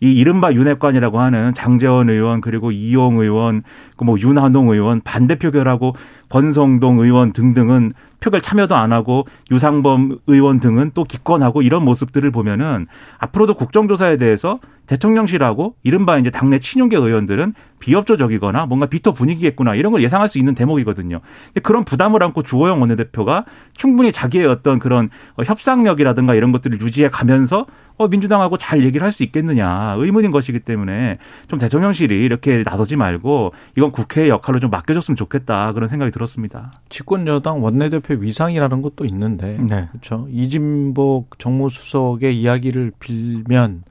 이 0.01 0.11
이른바 0.11 0.51
윤핵관이라고 0.51 1.19
하는 1.19 1.53
장재원 1.53 2.09
의원 2.09 2.41
그리고 2.41 2.71
이용 2.71 3.19
의원 3.19 3.61
그뭐 3.95 4.17
윤한홍 4.19 4.69
의원 4.69 5.01
반대 5.01 5.35
표결하고 5.35 5.95
권성동 6.29 6.99
의원 6.99 7.31
등등은 7.31 7.93
표결 8.19 8.41
참여도 8.41 8.75
안 8.75 8.91
하고 8.91 9.27
유상범 9.51 10.19
의원 10.27 10.59
등은 10.59 10.91
또 10.93 11.03
기권하고 11.03 11.61
이런 11.61 11.83
모습들을 11.85 12.31
보면은 12.31 12.87
앞으로도 13.19 13.53
국정 13.53 13.82
조사에 13.87 14.17
대해서 14.17 14.59
대통령실하고 14.87 15.75
이른바 15.83 16.17
이제 16.17 16.29
당내 16.29 16.59
친윤계 16.59 16.97
의원들은 16.97 17.53
비협조적이거나 17.79 18.65
뭔가 18.65 18.85
비토 18.85 19.13
분위기겠구나 19.13 19.75
이런 19.75 19.91
걸 19.91 20.03
예상할 20.03 20.27
수 20.27 20.39
있는 20.39 20.55
대목이거든요. 20.55 21.21
그런 21.63 21.83
부담을 21.85 22.21
안고 22.23 22.43
주호영 22.43 22.81
원내대표가 22.81 23.45
충분히 23.75 24.11
자기의 24.11 24.45
어떤 24.45 24.79
그런 24.79 25.09
협상력이라든가 25.43 26.35
이런 26.35 26.51
것들을 26.51 26.81
유지해 26.81 27.09
가면서 27.09 27.65
어, 27.97 28.07
민주당하고 28.07 28.57
잘 28.57 28.83
얘기를 28.83 29.05
할 29.05 29.13
수 29.13 29.21
있겠느냐 29.23 29.95
의문인 29.99 30.31
것이기 30.31 30.59
때문에 30.61 31.19
좀 31.47 31.59
대통령실이 31.59 32.15
이렇게 32.15 32.63
나서지 32.65 32.95
말고 32.95 33.53
이건 33.77 33.91
국회의 33.91 34.29
역할로 34.29 34.59
좀 34.59 34.71
맡겨줬으면 34.71 35.15
좋겠다 35.15 35.71
그런 35.73 35.87
생각이 35.87 36.11
들었습니다. 36.11 36.73
집권 36.89 37.27
여당 37.27 37.63
원내대표 37.63 38.15
위상이라는 38.15 38.81
것도 38.81 39.05
있는데 39.05 39.57
네. 39.59 39.87
그렇죠. 39.91 40.27
이진복 40.31 41.37
정무수석의 41.37 42.35
이야기를 42.39 42.93
빌면 42.99 43.83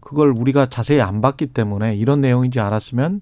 그걸 0.00 0.32
우리가 0.36 0.66
자세히 0.66 1.00
안 1.00 1.20
봤기 1.20 1.46
때문에 1.48 1.96
이런 1.96 2.20
내용인지 2.20 2.60
알았으면 2.60 3.20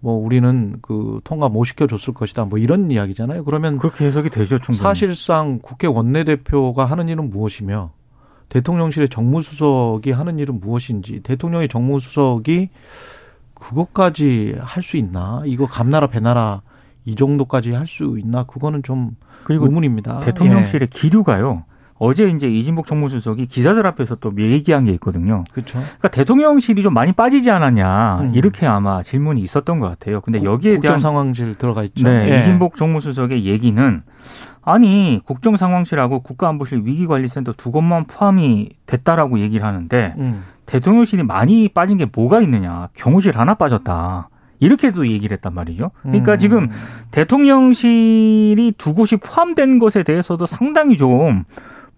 뭐 0.00 0.14
우리는 0.14 0.76
그 0.82 1.20
통과 1.24 1.48
못 1.48 1.64
시켜줬을 1.64 2.12
것이다. 2.12 2.44
뭐 2.44 2.58
이런 2.58 2.90
이야기잖아요. 2.90 3.44
그러면 3.44 3.78
그렇게 3.78 4.04
해석이 4.04 4.30
되죠. 4.30 4.58
충분히. 4.58 4.76
사실상 4.82 5.60
국회 5.62 5.86
원내대표가 5.86 6.84
하는 6.84 7.08
일은 7.08 7.30
무엇이며 7.30 7.92
대통령실의 8.52 9.08
정무수석이 9.08 10.10
하는 10.10 10.38
일은 10.38 10.60
무엇인지 10.60 11.20
대통령의 11.22 11.68
정무수석이 11.68 12.68
그것까지 13.54 14.56
할 14.60 14.82
수 14.82 14.98
있나? 14.98 15.42
이거 15.46 15.66
감나라 15.66 16.08
배나라 16.08 16.60
이 17.06 17.14
정도까지 17.14 17.72
할 17.72 17.86
수 17.86 18.18
있나? 18.18 18.42
그거는 18.42 18.82
좀 18.82 19.12
그리고 19.44 19.64
의문입니다. 19.64 20.20
대통령실의 20.20 20.88
예. 20.92 20.98
기류가요. 20.98 21.64
어제 21.98 22.28
이제 22.28 22.48
이진복 22.48 22.86
정무수석이 22.86 23.46
기자들 23.46 23.86
앞에서 23.86 24.16
또 24.16 24.32
얘기한 24.36 24.84
게 24.84 24.90
있거든요. 24.94 25.44
그렇죠. 25.52 25.78
그러니까 25.78 26.08
대통령실이 26.08 26.82
좀 26.82 26.92
많이 26.92 27.12
빠지지 27.12 27.50
않았냐 27.50 28.20
음. 28.22 28.34
이렇게 28.34 28.66
아마 28.66 29.02
질문이 29.02 29.40
있었던 29.40 29.78
것 29.78 29.88
같아요. 29.88 30.20
근데 30.20 30.42
여기에 30.42 30.80
대한 30.80 30.98
상황실 30.98 31.54
들어가 31.54 31.84
있죠. 31.84 32.04
네, 32.04 32.28
예. 32.28 32.40
이진복 32.40 32.76
정무수석의 32.76 33.44
얘기는 33.46 34.02
아니 34.64 35.20
국정상황실하고 35.24 36.20
국가안보실 36.20 36.82
위기관리센터 36.84 37.52
두 37.56 37.70
곳만 37.70 38.06
포함이 38.06 38.70
됐다라고 38.86 39.40
얘기를 39.40 39.66
하는데 39.66 40.14
음. 40.18 40.44
대통령실이 40.66 41.24
많이 41.24 41.68
빠진 41.68 41.96
게 41.96 42.06
뭐가 42.12 42.40
있느냐 42.40 42.88
경호실 42.94 43.36
하나 43.36 43.54
빠졌다. 43.54 44.28
이렇게도 44.60 45.08
얘기를 45.08 45.34
했단 45.34 45.52
말이죠. 45.54 45.90
그러니까 46.02 46.34
음. 46.34 46.38
지금 46.38 46.70
대통령실이 47.10 48.74
두 48.78 48.94
곳이 48.94 49.16
포함된 49.16 49.80
것에 49.80 50.04
대해서도 50.04 50.46
상당히 50.46 50.96
좀 50.96 51.42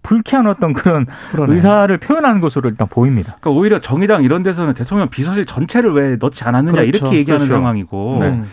불쾌한 0.01 0.47
어떤 0.47 0.73
그런 0.73 1.05
그러네. 1.31 1.55
의사를 1.55 1.95
표현하는 1.97 2.41
것으로 2.41 2.69
일단 2.69 2.87
보입니다. 2.87 3.37
그러니까 3.39 3.59
오히려 3.59 3.79
정의당 3.79 4.23
이런 4.23 4.43
데서는 4.43 4.73
대통령 4.73 5.09
비서실 5.09 5.45
전체를 5.45 5.93
왜 5.93 6.17
넣지 6.19 6.43
않았느냐 6.43 6.81
그렇죠. 6.81 6.87
이렇게 6.87 7.17
얘기하는 7.17 7.45
그렇죠. 7.45 7.59
상황이고 7.59 8.17
네. 8.21 8.43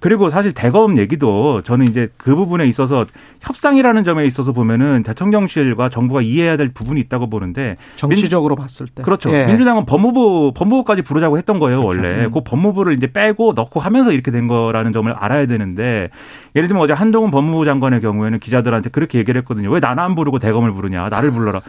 그리고 0.00 0.30
사실 0.30 0.52
대검 0.52 0.96
얘기도 0.96 1.62
저는 1.62 1.86
이제 1.86 2.08
그 2.16 2.34
부분에 2.34 2.66
있어서 2.66 3.04
협상이라는 3.40 4.02
점에 4.02 4.26
있어서 4.26 4.52
보면은 4.52 5.02
대통령실과 5.02 5.90
정부가 5.90 6.22
이해해야 6.22 6.56
될 6.56 6.70
부분이 6.72 6.98
있다고 7.00 7.28
보는데 7.28 7.76
정치적으로 7.96 8.56
민, 8.56 8.62
봤을 8.62 8.86
때 8.86 9.02
그렇죠. 9.02 9.30
예. 9.30 9.46
민주당은 9.46 9.84
법무부 9.84 10.52
법무부까지 10.56 11.02
부르자고 11.02 11.36
했던 11.36 11.58
거예요 11.58 11.82
그렇죠. 11.82 12.00
원래 12.00 12.24
음. 12.24 12.32
그 12.32 12.40
법무부를 12.42 12.94
이제 12.94 13.06
빼고 13.12 13.52
넣고 13.54 13.78
하면서 13.78 14.10
이렇게 14.10 14.30
된 14.30 14.48
거라는 14.48 14.92
점을 14.92 15.12
알아야 15.12 15.46
되는데 15.46 16.08
예를 16.56 16.68
들면 16.68 16.82
어제 16.82 16.94
한동훈 16.94 17.30
법무부 17.30 17.66
장관의 17.66 18.00
경우에는 18.00 18.38
기자들한테 18.38 18.90
그렇게 18.90 19.18
얘기를 19.18 19.38
했거든요. 19.42 19.70
왜 19.70 19.80
나는 19.80 20.02
안 20.02 20.14
부르고 20.14 20.38
대검을 20.38 20.72
부르냐 20.72 21.08
나를 21.10 21.30
불러라. 21.30 21.60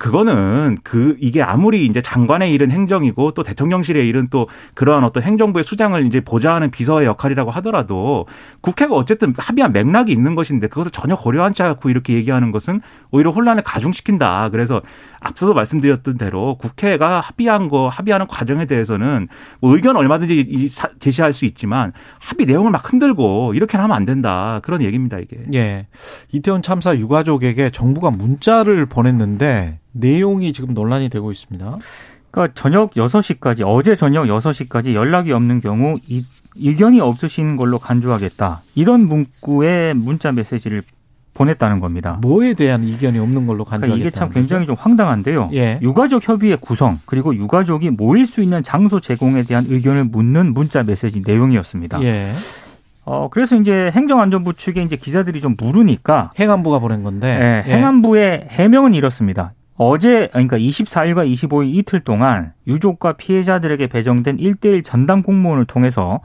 그거는 0.00 0.78
그 0.82 1.14
이게 1.20 1.42
아무리 1.42 1.84
이제 1.84 2.00
장관의 2.00 2.54
일은 2.54 2.70
행정이고 2.70 3.32
또 3.32 3.42
대통령실의 3.42 4.08
일은 4.08 4.28
또 4.30 4.48
그러한 4.72 5.04
어떤 5.04 5.22
행정부의 5.22 5.62
수장을 5.62 6.06
이제 6.06 6.20
보좌하는 6.20 6.70
비서의 6.70 7.06
역할이라고 7.06 7.50
하더라도 7.50 8.24
국회가 8.62 8.94
어쨌든 8.94 9.34
합의한 9.36 9.74
맥락이 9.74 10.10
있는 10.10 10.34
것인데 10.34 10.68
그것을 10.68 10.90
전혀 10.90 11.16
고려하지 11.16 11.62
않고 11.64 11.90
이렇게 11.90 12.14
얘기하는 12.14 12.50
것은 12.50 12.80
오히려 13.10 13.30
혼란을 13.30 13.62
가중시킨다. 13.62 14.48
그래서 14.48 14.80
앞서서 15.20 15.52
말씀드렸던 15.52 16.16
대로 16.16 16.56
국회가 16.56 17.20
합의한 17.20 17.68
거 17.68 17.88
합의하는 17.88 18.26
과정에 18.26 18.64
대해서는 18.66 19.28
뭐 19.60 19.74
의견 19.74 19.96
얼마든지 19.96 20.70
제시할 20.98 21.32
수 21.32 21.44
있지만 21.44 21.92
합의 22.18 22.46
내용을 22.46 22.70
막 22.70 22.90
흔들고 22.90 23.54
이렇게 23.54 23.76
하면 23.76 23.94
안 23.94 24.04
된다 24.04 24.60
그런 24.62 24.82
얘기입니다 24.82 25.18
이게. 25.18 25.38
예. 25.54 25.86
이태원 26.32 26.62
참사 26.62 26.96
유가족에게 26.96 27.70
정부가 27.70 28.10
문자를 28.10 28.86
보냈는데 28.86 29.78
내용이 29.92 30.52
지금 30.52 30.74
논란이 30.74 31.10
되고 31.10 31.30
있습니다. 31.30 31.76
그러니까 32.30 32.54
저녁 32.54 32.92
6시까지 32.92 33.62
어제 33.66 33.96
저녁 33.96 34.24
6시까지 34.24 34.94
연락이 34.94 35.32
없는 35.32 35.60
경우 35.60 35.98
이, 36.06 36.24
의견이 36.56 37.00
없으신 37.00 37.56
걸로 37.56 37.78
간주하겠다. 37.78 38.62
이런 38.74 39.08
문구의 39.08 39.94
문자 39.94 40.32
메시지를 40.32 40.82
보냈다는 41.34 41.80
겁니다. 41.80 42.18
뭐에 42.20 42.54
대한 42.54 42.84
이견이 42.84 43.18
없는 43.18 43.46
걸로 43.46 43.64
간주하겠다. 43.64 43.86
그러니까 43.86 44.08
이게 44.08 44.10
참 44.10 44.30
굉장히 44.30 44.66
좀 44.66 44.76
황당한데요. 44.78 45.50
예. 45.54 45.78
유가족 45.82 46.28
협의의 46.28 46.58
구성 46.60 46.98
그리고 47.06 47.34
유가족이 47.34 47.90
모일 47.90 48.26
수 48.26 48.42
있는 48.42 48.62
장소 48.62 49.00
제공에 49.00 49.44
대한 49.44 49.64
의견을 49.68 50.04
묻는 50.04 50.52
문자 50.52 50.82
메시지 50.82 51.22
내용이었습니다. 51.24 52.02
예. 52.02 52.32
어 53.04 53.28
그래서 53.30 53.56
이제 53.56 53.90
행정안전부 53.92 54.54
측에 54.54 54.82
이제 54.82 54.96
기자들이 54.96 55.40
좀 55.40 55.56
물으니까 55.58 56.32
행안부가 56.38 56.78
보낸 56.80 57.02
건데 57.02 57.62
네, 57.66 57.72
행안부의 57.72 58.48
해명은 58.50 58.94
이렇습니다. 58.94 59.52
어제 59.76 60.28
그러니까 60.32 60.58
24일과 60.58 61.26
25일 61.26 61.74
이틀 61.74 62.00
동안 62.00 62.52
유족과 62.66 63.14
피해자들에게 63.14 63.86
배정된 63.86 64.36
1대1 64.36 64.84
전담 64.84 65.22
공무원을 65.22 65.64
통해서 65.64 66.20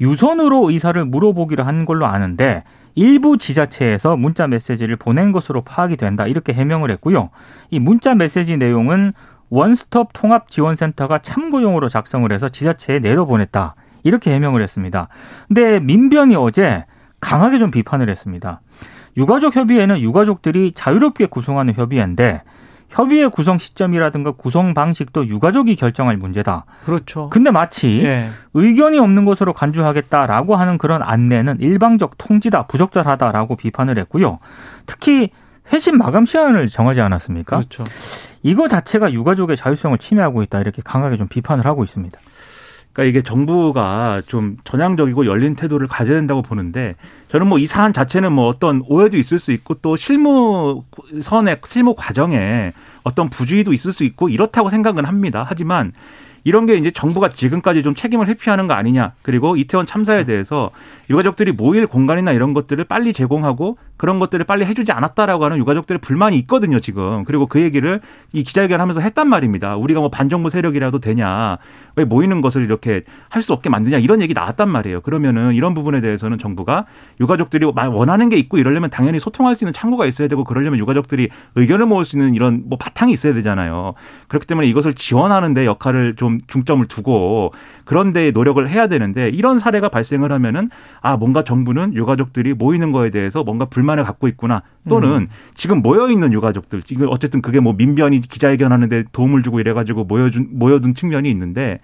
유선으로 0.00 0.70
의사를 0.70 1.04
물어보기로 1.04 1.62
한 1.62 1.84
걸로 1.84 2.06
아는데 2.06 2.64
일부 2.98 3.38
지자체에서 3.38 4.16
문자 4.16 4.48
메시지를 4.48 4.96
보낸 4.96 5.30
것으로 5.30 5.62
파악이 5.62 5.96
된다. 5.96 6.26
이렇게 6.26 6.52
해명을 6.52 6.90
했고요. 6.90 7.30
이 7.70 7.78
문자 7.78 8.16
메시지 8.16 8.56
내용은 8.56 9.12
원스톱 9.50 10.08
통합 10.12 10.50
지원센터가 10.50 11.18
참고용으로 11.20 11.88
작성을 11.88 12.30
해서 12.32 12.48
지자체에 12.48 12.98
내려보냈다. 12.98 13.76
이렇게 14.02 14.34
해명을 14.34 14.62
했습니다. 14.62 15.06
근데 15.46 15.78
민변이 15.78 16.34
어제 16.34 16.86
강하게 17.20 17.60
좀 17.60 17.70
비판을 17.70 18.10
했습니다. 18.10 18.62
유가족 19.16 19.54
협의회는 19.54 20.00
유가족들이 20.00 20.72
자유롭게 20.72 21.26
구성하는 21.26 21.74
협의회인데 21.74 22.42
협의회 22.88 23.28
구성 23.28 23.58
시점이라든가 23.58 24.32
구성 24.32 24.74
방식도 24.74 25.26
유가족이 25.26 25.76
결정할 25.76 26.16
문제다. 26.16 26.64
그렇죠. 26.84 27.28
근데 27.28 27.50
마치 27.50 28.00
예. 28.02 28.28
의견이 28.54 28.98
없는 28.98 29.24
것으로 29.24 29.52
간주하겠다라고 29.52 30.56
하는 30.56 30.78
그런 30.78 31.02
안내는 31.02 31.60
일방적 31.60 32.16
통지다, 32.18 32.66
부적절하다라고 32.66 33.56
비판을 33.56 33.98
했고요. 33.98 34.38
특히 34.86 35.30
회신 35.72 35.98
마감 35.98 36.24
시간을 36.24 36.68
정하지 36.68 37.00
않았습니까? 37.00 37.58
그렇죠. 37.58 37.84
이거 38.42 38.68
자체가 38.68 39.12
유가족의 39.12 39.56
자율성을 39.56 39.96
침해하고 39.98 40.42
있다 40.42 40.60
이렇게 40.60 40.80
강하게 40.82 41.16
좀 41.16 41.28
비판을 41.28 41.66
하고 41.66 41.84
있습니다. 41.84 42.18
그러니까 42.98 43.04
이게 43.04 43.22
정부가 43.22 44.22
좀 44.26 44.56
전향적이고 44.64 45.24
열린 45.26 45.54
태도를 45.54 45.86
가져야 45.86 46.16
된다고 46.16 46.42
보는데 46.42 46.96
저는 47.28 47.46
뭐 47.46 47.58
이 47.60 47.66
사안 47.66 47.92
자체는 47.92 48.32
뭐 48.32 48.48
어떤 48.48 48.82
오해도 48.88 49.16
있을 49.18 49.38
수 49.38 49.52
있고 49.52 49.74
또 49.74 49.94
실무 49.94 50.82
선의 51.22 51.60
실무 51.64 51.94
과정에 51.96 52.72
어떤 53.04 53.30
부주의도 53.30 53.72
있을 53.72 53.92
수 53.92 54.02
있고 54.02 54.28
이렇다고 54.28 54.68
생각은 54.68 55.04
합니다. 55.04 55.44
하지만 55.48 55.92
이런 56.44 56.66
게 56.66 56.76
이제 56.76 56.90
정부가 56.90 57.28
지금까지 57.28 57.82
좀 57.82 57.94
책임을 57.94 58.28
회피하는 58.28 58.66
거 58.66 58.74
아니냐. 58.74 59.12
그리고 59.22 59.56
이태원 59.56 59.86
참사에 59.86 60.24
대해서 60.24 60.70
유가족들이 61.10 61.52
모일 61.52 61.86
공간이나 61.86 62.32
이런 62.32 62.52
것들을 62.52 62.84
빨리 62.84 63.12
제공하고 63.12 63.78
그런 63.96 64.18
것들을 64.18 64.44
빨리 64.44 64.64
해주지 64.66 64.92
않았다라고 64.92 65.44
하는 65.44 65.58
유가족들의 65.58 66.00
불만이 66.00 66.36
있거든요, 66.40 66.78
지금. 66.78 67.24
그리고 67.24 67.46
그 67.46 67.60
얘기를 67.60 68.00
이 68.32 68.44
기자회견 68.44 68.80
하면서 68.80 69.00
했단 69.00 69.28
말입니다. 69.28 69.76
우리가 69.76 70.00
뭐 70.00 70.10
반정부 70.10 70.50
세력이라도 70.50 70.98
되냐. 71.00 71.58
왜 71.96 72.04
모이는 72.04 72.40
것을 72.40 72.62
이렇게 72.62 73.02
할 73.28 73.42
수 73.48 73.52
없게 73.54 73.70
만드냐. 73.70 73.98
이런 73.98 74.20
얘기 74.20 74.34
나왔단 74.34 74.68
말이에요. 74.68 75.00
그러면은 75.00 75.54
이런 75.54 75.72
부분에 75.72 76.00
대해서는 76.02 76.38
정부가 76.38 76.84
유가족들이 77.20 77.64
원하는 77.64 78.28
게 78.28 78.36
있고 78.36 78.58
이러려면 78.58 78.90
당연히 78.90 79.18
소통할 79.20 79.54
수 79.54 79.64
있는 79.64 79.72
창구가 79.72 80.04
있어야 80.06 80.28
되고 80.28 80.44
그러려면 80.44 80.78
유가족들이 80.80 81.30
의견을 81.54 81.86
모을 81.86 82.04
수 82.04 82.16
있는 82.18 82.34
이런 82.34 82.64
뭐 82.66 82.76
바탕이 82.76 83.10
있어야 83.12 83.32
되잖아요. 83.32 83.94
그렇기 84.28 84.46
때문에 84.46 84.66
이것을 84.68 84.94
지원하는 84.94 85.54
데 85.54 85.64
역할을 85.64 86.16
좀 86.16 86.27
중점을 86.46 86.84
두고 86.86 87.52
그런 87.84 88.12
데에 88.12 88.32
노력을 88.32 88.68
해야 88.68 88.86
되는데 88.86 89.30
이런 89.30 89.58
사례가 89.58 89.88
발생을 89.88 90.30
하면은 90.32 90.68
아 91.00 91.16
뭔가 91.16 91.42
정부는 91.42 91.94
유가족들이 91.94 92.52
모이는 92.52 92.92
거에 92.92 93.08
대해서 93.08 93.42
뭔가 93.42 93.64
불만을 93.64 94.04
갖고 94.04 94.28
있구나 94.28 94.62
또는 94.88 95.08
음. 95.10 95.28
지금 95.54 95.80
모여 95.80 96.08
있는 96.08 96.32
유가족들 96.32 96.82
지금 96.82 97.08
어쨌든 97.08 97.40
그게 97.40 97.60
뭐 97.60 97.72
민변이 97.72 98.20
기자회견하는데 98.20 99.04
도움을 99.12 99.42
주고 99.42 99.60
이래 99.60 99.72
가지고 99.72 100.04
모여준 100.04 100.48
모여둔 100.52 100.94
측면이 100.94 101.30
있는데 101.30 101.80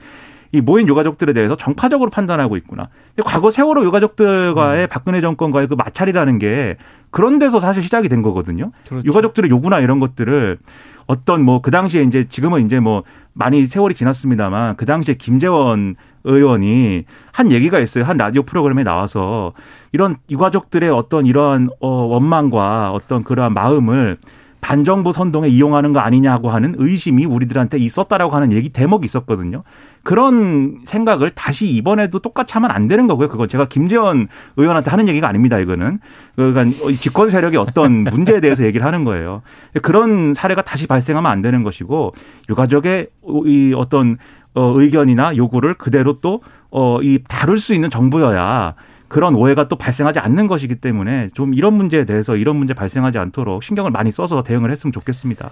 이 0.54 0.60
모인 0.60 0.86
유가족들에 0.86 1.32
대해서 1.32 1.56
정파적으로 1.56 2.10
판단하고 2.10 2.56
있구나. 2.56 2.88
근데 3.16 3.28
과거 3.28 3.50
세월호 3.50 3.84
유가족들과의 3.86 4.84
음. 4.84 4.88
박근혜 4.88 5.20
정권과의 5.20 5.66
그 5.66 5.74
마찰이라는 5.74 6.38
게 6.38 6.76
그런 7.10 7.40
데서 7.40 7.58
사실 7.58 7.82
시작이 7.82 8.08
된 8.08 8.22
거거든요. 8.22 8.70
그렇죠. 8.88 9.04
유가족들의 9.04 9.50
요구나 9.50 9.80
이런 9.80 9.98
것들을 9.98 10.58
어떤 11.06 11.42
뭐 11.42 11.60
그 11.60 11.70
당시에 11.70 12.02
이제 12.02 12.24
지금은 12.24 12.66
이제 12.66 12.80
뭐 12.80 13.02
많이 13.32 13.66
세월이 13.66 13.94
지났습니다만 13.94 14.76
그 14.76 14.86
당시에 14.86 15.14
김재원 15.14 15.96
의원이 16.24 17.04
한 17.32 17.52
얘기가 17.52 17.78
있어요. 17.80 18.04
한 18.04 18.16
라디오 18.16 18.42
프로그램에 18.42 18.82
나와서 18.82 19.52
이런 19.92 20.16
유가족들의 20.30 20.88
어떤 20.90 21.26
이러한 21.26 21.70
어 21.80 21.88
원망과 21.88 22.92
어떤 22.92 23.22
그러한 23.24 23.52
마음을 23.54 24.18
반정부 24.60 25.12
선동에 25.12 25.48
이용하는 25.48 25.92
거 25.92 26.00
아니냐고 26.00 26.48
하는 26.48 26.74
의심이 26.78 27.26
우리들한테 27.26 27.76
있었다라고 27.78 28.34
하는 28.34 28.52
얘기 28.52 28.70
대목이 28.70 29.04
있었거든요. 29.04 29.62
그런 30.04 30.80
생각을 30.84 31.30
다시 31.30 31.68
이번에도 31.70 32.18
똑같이 32.18 32.52
하면 32.54 32.70
안 32.70 32.86
되는 32.88 33.06
거고요. 33.06 33.28
그건 33.28 33.48
제가 33.48 33.66
김재원 33.68 34.28
의원한테 34.56 34.90
하는 34.90 35.08
얘기가 35.08 35.26
아닙니다. 35.26 35.58
이거는 35.58 35.98
그러니까 36.36 36.64
집권 37.00 37.30
세력의 37.30 37.58
어떤 37.58 38.04
문제에 38.12 38.40
대해서 38.40 38.64
얘기를 38.64 38.86
하는 38.86 39.04
거예요. 39.04 39.42
그런 39.82 40.34
사례가 40.34 40.62
다시 40.62 40.86
발생하면 40.86 41.30
안 41.30 41.40
되는 41.40 41.62
것이고 41.62 42.12
유가족의 42.50 43.08
이 43.46 43.74
어떤 43.74 44.18
어 44.54 44.72
의견이나 44.78 45.36
요구를 45.36 45.74
그대로 45.74 46.16
또어이 46.20 47.18
다룰 47.26 47.58
수 47.58 47.74
있는 47.74 47.90
정부여야 47.90 48.74
그런 49.08 49.34
오해가 49.34 49.68
또 49.68 49.76
발생하지 49.76 50.18
않는 50.20 50.46
것이기 50.46 50.76
때문에 50.76 51.28
좀 51.34 51.54
이런 51.54 51.74
문제에 51.74 52.04
대해서 52.04 52.36
이런 52.36 52.56
문제 52.56 52.74
발생하지 52.74 53.18
않도록 53.18 53.62
신경을 53.62 53.90
많이 53.90 54.12
써서 54.12 54.42
대응을 54.42 54.70
했으면 54.70 54.92
좋겠습니다. 54.92 55.50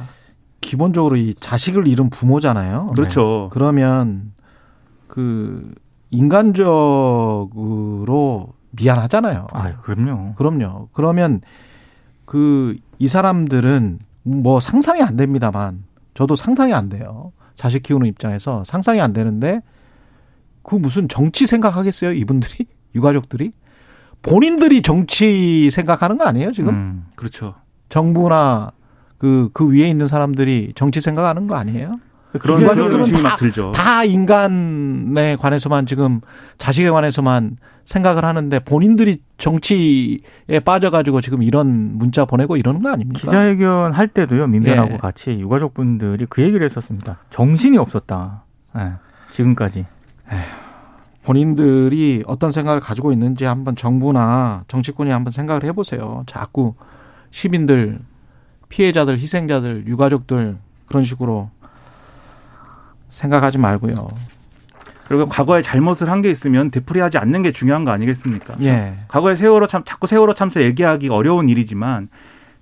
기본적으로 0.61 1.17
이 1.17 1.35
자식을 1.35 1.89
잃은 1.89 2.11
부모잖아요. 2.11 2.93
그렇죠. 2.95 3.49
네. 3.51 3.55
그러면 3.55 4.33
그 5.13 5.75
인간적으로 7.03 8.55
미안하잖아요. 8.71 9.47
아, 9.53 9.73
그럼요. 9.75 10.35
그럼요. 10.35 10.89
그러면 10.93 11.41
그 12.25 12.77
이 13.03 13.09
사람들은 13.09 13.99
뭐 14.23 14.61
상상이 14.61 15.03
안 15.03 15.17
됩니다만 15.17 15.83
저도 16.15 16.37
상상이 16.37 16.73
안 16.73 16.89
돼요. 16.89 17.33
자식 17.57 17.83
키우는 17.83 18.07
입장에서 18.07 18.63
상상이 18.65 19.01
안 19.01 19.13
되는데 19.13 19.61
그 20.63 20.77
무슨 20.77 21.09
정치 21.09 21.47
생각하겠어요? 21.49 22.13
이분들이 22.13 22.67
유가족들이 22.95 23.51
본인들이 24.23 24.83
정치 24.83 25.69
생각하는 25.73 26.17
거 26.17 26.25
아니에요 26.27 26.53
지금? 26.53 26.75
음, 26.75 27.07
그렇죠. 27.17 27.57
정부나 27.89 28.71
그그 29.19 29.51
그 29.53 29.69
위에 29.73 29.89
있는 29.89 30.07
사람들이 30.07 30.73
정치 30.77 31.01
생각하는 31.01 31.49
거 31.49 31.57
아니에요? 31.57 31.99
그런 32.41 32.61
유가족들은 32.61 33.13
다, 33.23 33.37
들죠. 33.37 33.73
다 33.73 34.05
인간에 34.05 35.37
관해서만 35.37 35.87
지금 35.87 36.21
자식에 36.59 36.91
관해서만 36.91 37.57
생각을 37.85 38.25
하는데 38.25 38.59
본인들이 38.61 39.23
정치에 39.39 40.61
빠져가지고 40.65 41.21
지금 41.21 41.43
이런 41.43 41.99
문자 41.99 42.25
보내고 42.25 42.57
이러는 42.57 42.83
거 42.83 42.91
아닙니까? 42.91 43.21
기자회견 43.21 43.93
할 43.93 44.09
때도요 44.09 44.47
민변하고 44.47 44.95
예. 44.95 44.97
같이 44.97 45.31
유가족 45.33 45.75
분들이 45.75 46.27
그 46.29 46.43
얘기를 46.43 46.65
했었습니다. 46.65 47.19
정신이 47.31 47.77
없었다. 47.79 48.45
네, 48.75 48.93
지금까지. 49.33 49.87
에휴, 50.31 50.41
본인들이 51.25 52.25
어떤 52.27 52.51
생각을 52.51 52.81
가지고 52.81 53.13
있는지 53.13 53.45
한번 53.45 53.77
정부나 53.77 54.65
정치권이 54.69 55.11
한번 55.11 55.31
생각을 55.31 55.65
해보세요. 55.65 56.25
자꾸 56.27 56.75
시민들, 57.31 57.99
피해자들, 58.69 59.19
희생자들, 59.19 59.87
유가족들 59.87 60.57
그런 60.87 61.03
식으로 61.03 61.51
생각하지 63.13 63.59
말고요. 63.59 64.09
그리고 65.09 65.27
과거에 65.29 65.61
잘못을 65.63 66.09
한 66.11 66.23
게 66.23 66.31
있으면 66.31 66.71
되풀이하지 66.71 67.19
않는 67.19 67.43
게 67.43 67.53
중요한 67.53 67.85
거 67.85 67.91
아니겠습니까? 67.91 68.55
예. 68.63 68.95
과거에 69.09 69.37
세월호 69.37 69.67
참 69.67 69.83
자꾸 69.85 70.07
세월호 70.07 70.35
참사 70.35 70.61
얘기하기 70.63 71.09
어려운 71.09 71.49
일이지만 71.49 72.09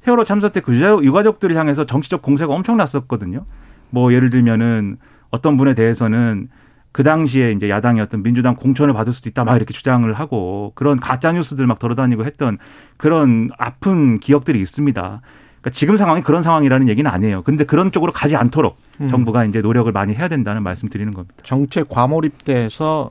세월호 0.04 0.24
참사 0.24 0.48
때 0.48 0.60
그 0.60 0.74
유가족들을 0.74 1.56
향해서 1.56 1.86
정치적 1.86 2.22
공세가 2.22 2.52
엄청났었거든요. 2.54 3.44
뭐 3.90 4.12
예를 4.12 4.30
들면은 4.30 4.96
어떤 5.30 5.56
분에 5.56 5.74
대해서는 5.74 6.48
그 6.92 7.04
당시에 7.04 7.52
이제 7.52 7.68
야당이 7.70 8.00
어떤 8.00 8.22
민주당 8.24 8.56
공천을 8.56 8.94
받을 8.94 9.12
수도 9.12 9.28
있다 9.28 9.44
막 9.44 9.54
이렇게 9.56 9.72
주장을 9.72 10.12
하고 10.12 10.72
그런 10.74 10.98
가짜 10.98 11.30
뉴스들 11.30 11.66
막 11.66 11.78
돌아다니고 11.78 12.24
했던 12.24 12.58
그런 12.96 13.50
아픈 13.58 14.18
기억들이 14.18 14.60
있습니다. 14.60 15.20
그러니까 15.60 15.70
지금 15.78 15.96
상황이 15.96 16.22
그런 16.22 16.42
상황이라는 16.42 16.88
얘기는 16.88 17.10
아니에요. 17.10 17.42
그런데 17.42 17.64
그런 17.64 17.92
쪽으로 17.92 18.12
가지 18.12 18.36
않도록 18.36 18.76
음. 19.00 19.10
정부가 19.10 19.44
이제 19.44 19.60
노력을 19.60 19.90
많이 19.92 20.14
해야 20.14 20.28
된다는 20.28 20.62
말씀드리는 20.62 21.12
겁니다. 21.12 21.34
정책 21.42 21.88
과몰입돼서 21.88 23.10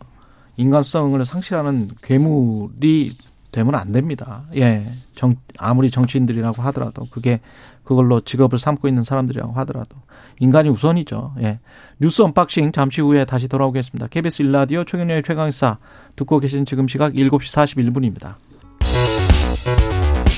인간성을 0.57 1.23
상실하는 1.23 1.89
괴물이 2.01 3.12
되면 3.51 3.75
안 3.75 3.91
됩니다. 3.91 4.43
예. 4.55 4.85
정, 5.15 5.35
아무리 5.57 5.89
정치인들이라고 5.89 6.62
하더라도 6.63 7.05
그게 7.09 7.39
그걸로 7.83 8.21
직업을 8.21 8.59
삼고 8.59 8.88
있는 8.88 9.03
사람들이라고 9.03 9.53
하더라도 9.53 9.95
인간이 10.39 10.69
우선이죠. 10.69 11.33
예. 11.41 11.59
뉴스 11.99 12.21
unboxing 12.21 12.71
잠시 12.71 13.01
후에 13.01 13.25
다시 13.25 13.47
돌아오겠습니다. 13.47 14.07
KBS 14.07 14.43
일라디오 14.43 14.83
최경영의 14.84 15.23
최강시사 15.23 15.77
듣고 16.15 16.39
계신 16.39 16.65
지금 16.65 16.88
시각 16.88 17.13
7시 17.13 17.39
41분입니다. 17.39 18.35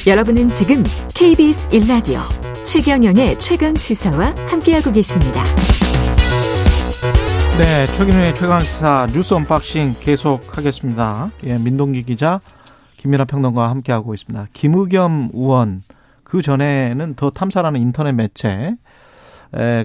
여러분은 0.08 0.50
지금 0.50 0.84
KBS 1.14 1.70
일라디오 1.72 2.22
최경영의 2.66 3.38
최강 3.38 3.76
시사와 3.76 4.34
함께하고 4.48 4.92
계십니다. 4.92 5.44
네, 7.60 7.86
최경영의 7.86 8.34
최강 8.34 8.64
시사 8.64 9.08
뉴스 9.14 9.36
unboxing 9.36 9.98
계속하겠습니다. 10.00 11.30
예, 11.44 11.60
민동기 11.60 12.02
기자, 12.02 12.42
김민아 12.98 13.26
평론가와 13.26 13.70
함께하고 13.70 14.16
있습니다. 14.16 14.48
김의겸 14.54 15.30
의원 15.36 15.84
그 16.24 16.42
전에는 16.42 17.14
더 17.14 17.30
탐사라는 17.30 17.80
인터넷 17.80 18.14
매체 18.14 18.76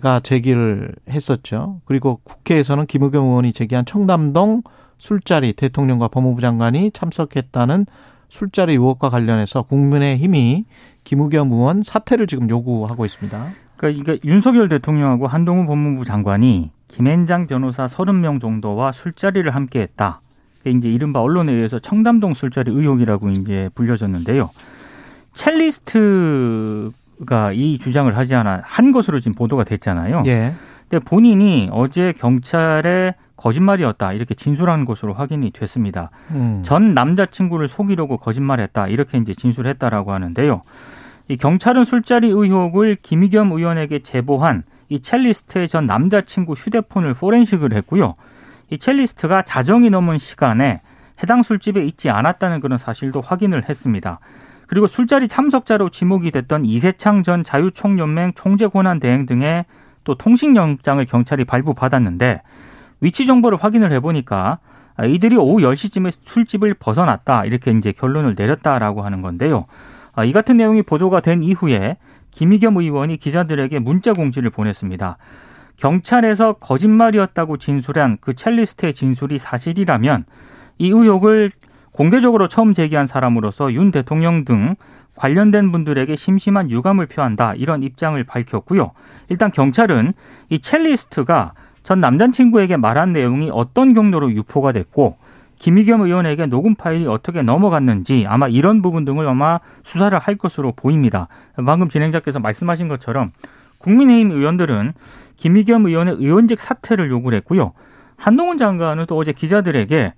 가 0.00 0.20
제기를 0.20 0.94
했었죠. 1.11 1.83
그리고 1.85 2.20
국회에서는 2.24 2.87
김의겸 2.87 3.22
의원이 3.22 3.52
제기한 3.52 3.85
청담동 3.85 4.62
술자리 4.98 5.52
대통령과 5.52 6.09
법무부 6.09 6.40
장관이 6.40 6.92
참석했다는 6.94 7.85
술자리 8.28 8.72
의혹과 8.72 9.10
관련해서 9.10 9.62
국민의힘이 9.62 10.64
김우겸 11.04 11.52
의원 11.52 11.82
사퇴를 11.82 12.26
지금 12.26 12.48
요구하고 12.50 13.04
있습니다. 13.04 13.46
그러니까 13.76 14.16
윤석열 14.24 14.68
대통령하고 14.68 15.26
한동훈 15.26 15.66
법무부 15.66 16.04
장관이 16.04 16.70
김앤장 16.88 17.46
변호사 17.46 17.86
30명 17.86 18.40
정도와 18.40 18.92
술자리를 18.92 19.54
함께 19.54 19.80
했다. 19.80 20.20
이제 20.64 20.88
이른바 20.88 21.20
언론에 21.20 21.52
의해서 21.52 21.78
청담동 21.78 22.34
술자리 22.34 22.72
의혹이라고 22.72 23.30
이제 23.30 23.70
불려졌는데요. 23.74 24.50
첼리스트가 25.34 26.92
이 27.52 27.78
주장을 27.78 28.16
하지 28.16 28.34
않아 28.34 28.62
한 28.64 28.90
것으로 28.90 29.20
지금 29.20 29.34
보도가 29.36 29.64
됐잖아요. 29.64 30.24
예. 30.26 30.52
근데 30.88 31.05
본인이 31.05 31.68
어제 31.72 32.12
경찰에 32.12 33.14
거짓말이었다 33.37 34.12
이렇게 34.12 34.35
진술한 34.35 34.85
것으로 34.85 35.12
확인이 35.12 35.51
됐습니다. 35.51 36.11
음. 36.31 36.62
전 36.64 36.94
남자친구를 36.94 37.68
속이려고 37.68 38.16
거짓말했다 38.16 38.88
이렇게 38.88 39.18
이제 39.18 39.35
진술했다라고 39.35 40.12
하는데요. 40.12 40.62
이 41.29 41.37
경찰은 41.37 41.85
술자리 41.85 42.29
의혹을 42.29 42.96
김의겸 43.03 43.53
의원에게 43.53 43.99
제보한 44.01 44.62
이 44.88 45.01
첼리스트의 45.01 45.68
전 45.68 45.87
남자친구 45.87 46.53
휴대폰을 46.53 47.14
포렌식을 47.14 47.72
했고요. 47.75 48.14
이 48.70 48.79
첼리스트가 48.79 49.42
자정이 49.42 49.90
넘은 49.90 50.18
시간에 50.18 50.81
해당 51.22 51.42
술집에 51.42 51.85
있지 51.85 52.11
않았다는 52.11 52.61
그런 52.61 52.79
사실도 52.79 53.20
확인을 53.20 53.68
했습니다. 53.68 54.20
그리고 54.66 54.87
술자리 54.87 55.29
참석자로 55.29 55.90
지목이 55.90 56.31
됐던 56.31 56.64
이세창 56.64 57.22
전 57.22 57.44
자유총연맹 57.44 58.33
총재 58.35 58.66
권한 58.66 59.01
대행 59.01 59.27
등의 59.27 59.64
또 60.06 60.14
통신영장을 60.14 61.04
경찰이 61.04 61.44
발부받았는데 61.44 62.40
위치 63.00 63.26
정보를 63.26 63.58
확인을 63.60 63.92
해보니까 63.92 64.60
이들이 65.04 65.36
오후 65.36 65.58
10시쯤에 65.58 66.12
술집을 66.22 66.74
벗어났다 66.74 67.44
이렇게 67.44 67.72
이제 67.72 67.92
결론을 67.92 68.34
내렸다라고 68.38 69.02
하는 69.02 69.20
건데요. 69.20 69.66
이 70.24 70.32
같은 70.32 70.56
내용이 70.56 70.82
보도가 70.82 71.20
된 71.20 71.42
이후에 71.42 71.98
김희겸 72.30 72.76
의원이 72.78 73.18
기자들에게 73.18 73.78
문자 73.80 74.14
공지를 74.14 74.48
보냈습니다. 74.48 75.18
경찰에서 75.76 76.54
거짓말이었다고 76.54 77.58
진술한 77.58 78.16
그 78.20 78.32
첼리스트의 78.34 78.94
진술이 78.94 79.38
사실이라면 79.38 80.24
이 80.78 80.88
의혹을 80.88 81.50
공개적으로 81.92 82.48
처음 82.48 82.72
제기한 82.72 83.06
사람으로서 83.06 83.72
윤 83.72 83.90
대통령 83.90 84.44
등 84.44 84.76
관련된 85.16 85.72
분들에게 85.72 86.14
심심한 86.16 86.70
유감을 86.70 87.07
표한다 87.07 87.55
이런 87.55 87.83
입장을 87.83 88.22
밝혔고요. 88.24 88.92
일단 89.29 89.50
경찰은 89.50 90.12
이 90.50 90.61
첼리스트가 90.61 91.52
전 91.83 92.00
남자친구에게 92.00 92.76
말한 92.76 93.12
내용이 93.12 93.50
어떤 93.52 93.92
경로로 93.92 94.33
유포가 94.33 94.72
됐고 94.72 95.16
김희겸 95.59 96.02
의원에게 96.02 96.46
녹음 96.46 96.74
파일이 96.74 97.07
어떻게 97.07 97.42
넘어갔는지 97.42 98.26
아마 98.29 98.46
이런 98.46 98.83
부분 98.83 99.05
등을 99.05 99.26
아마 99.26 99.59
수사를 99.83 100.16
할 100.18 100.37
것으로 100.37 100.72
보입니다. 100.72 101.29
방금 101.64 101.88
진행자께서 101.88 102.40
말씀하신 102.40 102.88
것처럼 102.88 103.33
국민의힘 103.79 104.33
의원들은 104.33 104.92
김희겸 105.37 105.87
의원의 105.87 106.16
의원직 106.18 106.61
사퇴를 106.61 107.11
요구를 107.11 107.37
했고요. 107.38 107.72
한동훈 108.16 108.59
장관은 108.59 109.07
또 109.07 109.16
어제 109.16 109.33
기자들에게 109.33 110.12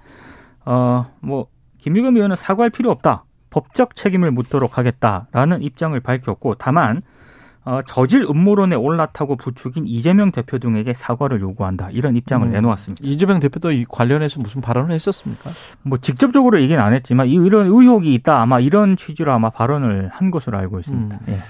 어 0.65 1.07
뭐 1.21 1.47
김희겸 1.79 2.17
의원은 2.17 2.35
사과할 2.37 2.71
필요 2.71 2.91
없다. 2.91 3.25
법적 3.51 3.97
책임을 3.97 4.31
묻도록 4.31 4.79
하겠다라는 4.79 5.63
입장을 5.63 5.99
밝혔고 6.01 6.57
다만 6.57 7.03
어, 7.65 7.83
저질 7.87 8.23
음모론에 8.23 8.77
올라타고 8.77 9.37
부추긴 9.37 9.87
이재명 9.87 10.33
대표 10.33 10.59
등에게 10.59 10.95
사과를 10.95 11.41
요구한다 11.43 11.91
이런 11.91 12.17
입장을 12.17 12.47
음. 12.47 12.53
내놓았습니다. 12.53 13.05
이재명 13.05 13.41
대표도 13.41 13.73
이 13.73 13.85
관련해서 13.85 14.41
무슨 14.41 14.63
발언을 14.63 14.93
했었습니까? 14.93 15.51
뭐 15.83 15.99
직접적으로 15.99 16.63
얘기는 16.63 16.83
안 16.83 16.95
했지만 16.95 17.27
이 17.27 17.35
이런 17.35 17.67
의혹이 17.67 18.15
있다 18.15 18.41
아마 18.41 18.59
이런 18.59 18.97
취지로 18.97 19.33
아마 19.33 19.51
발언을 19.51 20.09
한 20.11 20.31
것으로 20.31 20.57
알고 20.57 20.81
있습니다. 20.81 21.15
음. 21.15 21.33
예. 21.33 21.41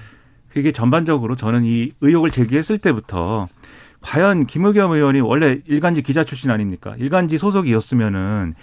그게 0.49 0.73
전반적으로 0.73 1.37
저는 1.37 1.63
이 1.63 1.93
의혹을 2.01 2.31
제기했을 2.31 2.79
때부터 2.79 3.47
과연 4.01 4.45
김의겸 4.45 4.91
의원이 4.91 5.21
원래 5.21 5.59
일간지 5.67 6.01
기자 6.01 6.25
출신 6.25 6.51
아닙니까? 6.51 6.95
일간지 6.97 7.37
소속이었으면은 7.37 8.55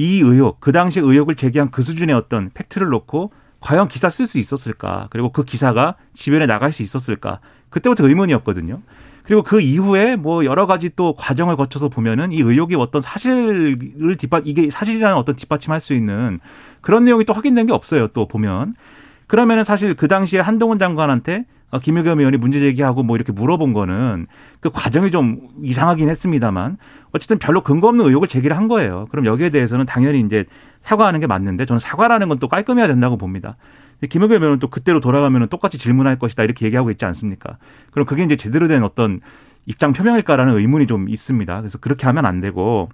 이 0.00 0.20
의혹, 0.20 0.60
그 0.60 0.72
당시 0.72 0.98
의혹을 0.98 1.34
제기한 1.34 1.70
그 1.70 1.82
수준의 1.82 2.16
어떤 2.16 2.48
팩트를 2.54 2.88
놓고 2.88 3.32
과연 3.60 3.88
기사 3.88 4.08
쓸 4.08 4.24
수 4.24 4.38
있었을까? 4.38 5.08
그리고 5.10 5.30
그 5.30 5.44
기사가 5.44 5.96
지변에 6.14 6.46
나갈 6.46 6.72
수 6.72 6.82
있었을까? 6.82 7.40
그때부터 7.68 8.08
의문이었거든요. 8.08 8.80
그리고 9.24 9.42
그 9.42 9.60
이후에 9.60 10.16
뭐 10.16 10.46
여러 10.46 10.66
가지 10.66 10.88
또 10.96 11.14
과정을 11.14 11.56
거쳐서 11.56 11.90
보면은 11.90 12.32
이 12.32 12.40
의혹이 12.40 12.76
어떤 12.76 13.02
사실을 13.02 14.16
뒷받 14.16 14.44
이게 14.46 14.70
사실이라는 14.70 15.14
어떤 15.18 15.36
뒷받침할 15.36 15.82
수 15.82 15.92
있는 15.92 16.40
그런 16.80 17.04
내용이 17.04 17.26
또 17.26 17.34
확인된 17.34 17.66
게 17.66 17.74
없어요. 17.74 18.08
또 18.08 18.26
보면 18.26 18.76
그러면은 19.26 19.64
사실 19.64 19.92
그 19.92 20.08
당시에 20.08 20.40
한동훈 20.40 20.78
장관한테 20.78 21.44
어, 21.44 21.59
김의겸 21.78 22.18
의원이 22.18 22.36
문제 22.36 22.58
제기하고 22.58 23.02
뭐 23.02 23.16
이렇게 23.16 23.32
물어본 23.32 23.72
거는 23.72 24.26
그 24.60 24.70
과정이 24.70 25.10
좀 25.10 25.38
이상하긴 25.62 26.08
했습니다만 26.08 26.78
어쨌든 27.12 27.38
별로 27.38 27.62
근거 27.62 27.88
없는 27.88 28.04
의혹을 28.06 28.26
제기를 28.28 28.56
한 28.56 28.66
거예요. 28.68 29.06
그럼 29.10 29.26
여기에 29.26 29.50
대해서는 29.50 29.86
당연히 29.86 30.20
이제 30.20 30.44
사과하는 30.82 31.20
게 31.20 31.26
맞는데 31.26 31.66
저는 31.66 31.78
사과라는 31.78 32.28
건 32.28 32.38
또 32.40 32.48
깔끔해야 32.48 32.86
된다고 32.86 33.16
봅니다. 33.16 33.56
김의겸 34.08 34.42
의원은 34.42 34.58
또 34.58 34.68
그때로 34.68 35.00
돌아가면 35.00 35.48
똑같이 35.48 35.78
질문할 35.78 36.18
것이다 36.18 36.42
이렇게 36.42 36.66
얘기하고 36.66 36.90
있지 36.90 37.04
않습니까? 37.04 37.58
그럼 37.90 38.06
그게 38.06 38.24
이제 38.24 38.34
제대로 38.34 38.66
된 38.66 38.82
어떤 38.82 39.20
입장 39.66 39.92
표명일까라는 39.92 40.56
의문이 40.56 40.86
좀 40.86 41.08
있습니다. 41.08 41.60
그래서 41.60 41.78
그렇게 41.78 42.06
하면 42.06 42.24
안 42.24 42.40
되고 42.40 42.88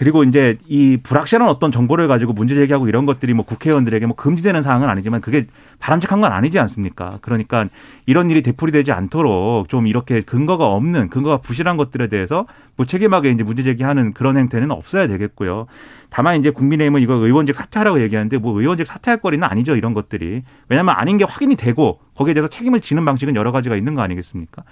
그리고 0.00 0.24
이제 0.24 0.56
이 0.66 0.96
불확실한 1.02 1.46
어떤 1.46 1.70
정보를 1.70 2.08
가지고 2.08 2.32
문제 2.32 2.54
제기하고 2.54 2.88
이런 2.88 3.04
것들이 3.04 3.34
뭐 3.34 3.44
국회의원들에게 3.44 4.06
뭐 4.06 4.16
금지되는 4.16 4.62
사항은 4.62 4.88
아니지만 4.88 5.20
그게 5.20 5.44
바람직한 5.78 6.22
건 6.22 6.32
아니지 6.32 6.58
않습니까? 6.58 7.18
그러니까 7.20 7.66
이런 8.06 8.30
일이 8.30 8.40
되풀이되지 8.40 8.92
않도록 8.92 9.68
좀 9.68 9.86
이렇게 9.86 10.22
근거가 10.22 10.64
없는 10.64 11.10
근거가 11.10 11.36
부실한 11.42 11.76
것들에 11.76 12.06
대해서 12.08 12.46
무책임하게 12.76 13.30
이제 13.32 13.44
문제 13.44 13.62
제기하는 13.62 14.14
그런 14.14 14.38
행태는 14.38 14.70
없어야 14.70 15.06
되겠고요. 15.06 15.66
다만 16.08 16.38
이제 16.38 16.48
국민의힘은 16.48 17.02
이거 17.02 17.16
의원직 17.16 17.54
사퇴하라고 17.54 18.00
얘기하는데 18.00 18.38
뭐 18.38 18.58
의원직 18.58 18.86
사퇴할 18.86 19.20
거리는 19.20 19.46
아니죠 19.46 19.76
이런 19.76 19.92
것들이 19.92 20.44
왜냐하면 20.70 20.94
아닌 20.96 21.18
게 21.18 21.24
확인이 21.24 21.56
되고 21.56 22.00
거기에 22.16 22.32
대해서 22.32 22.48
책임을 22.48 22.80
지는 22.80 23.04
방식은 23.04 23.36
여러 23.36 23.52
가지가 23.52 23.76
있는 23.76 23.94
거 23.94 24.00
아니겠습니까? 24.00 24.62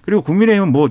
그리고 0.00 0.22
국민의힘은 0.22 0.72
뭐 0.72 0.88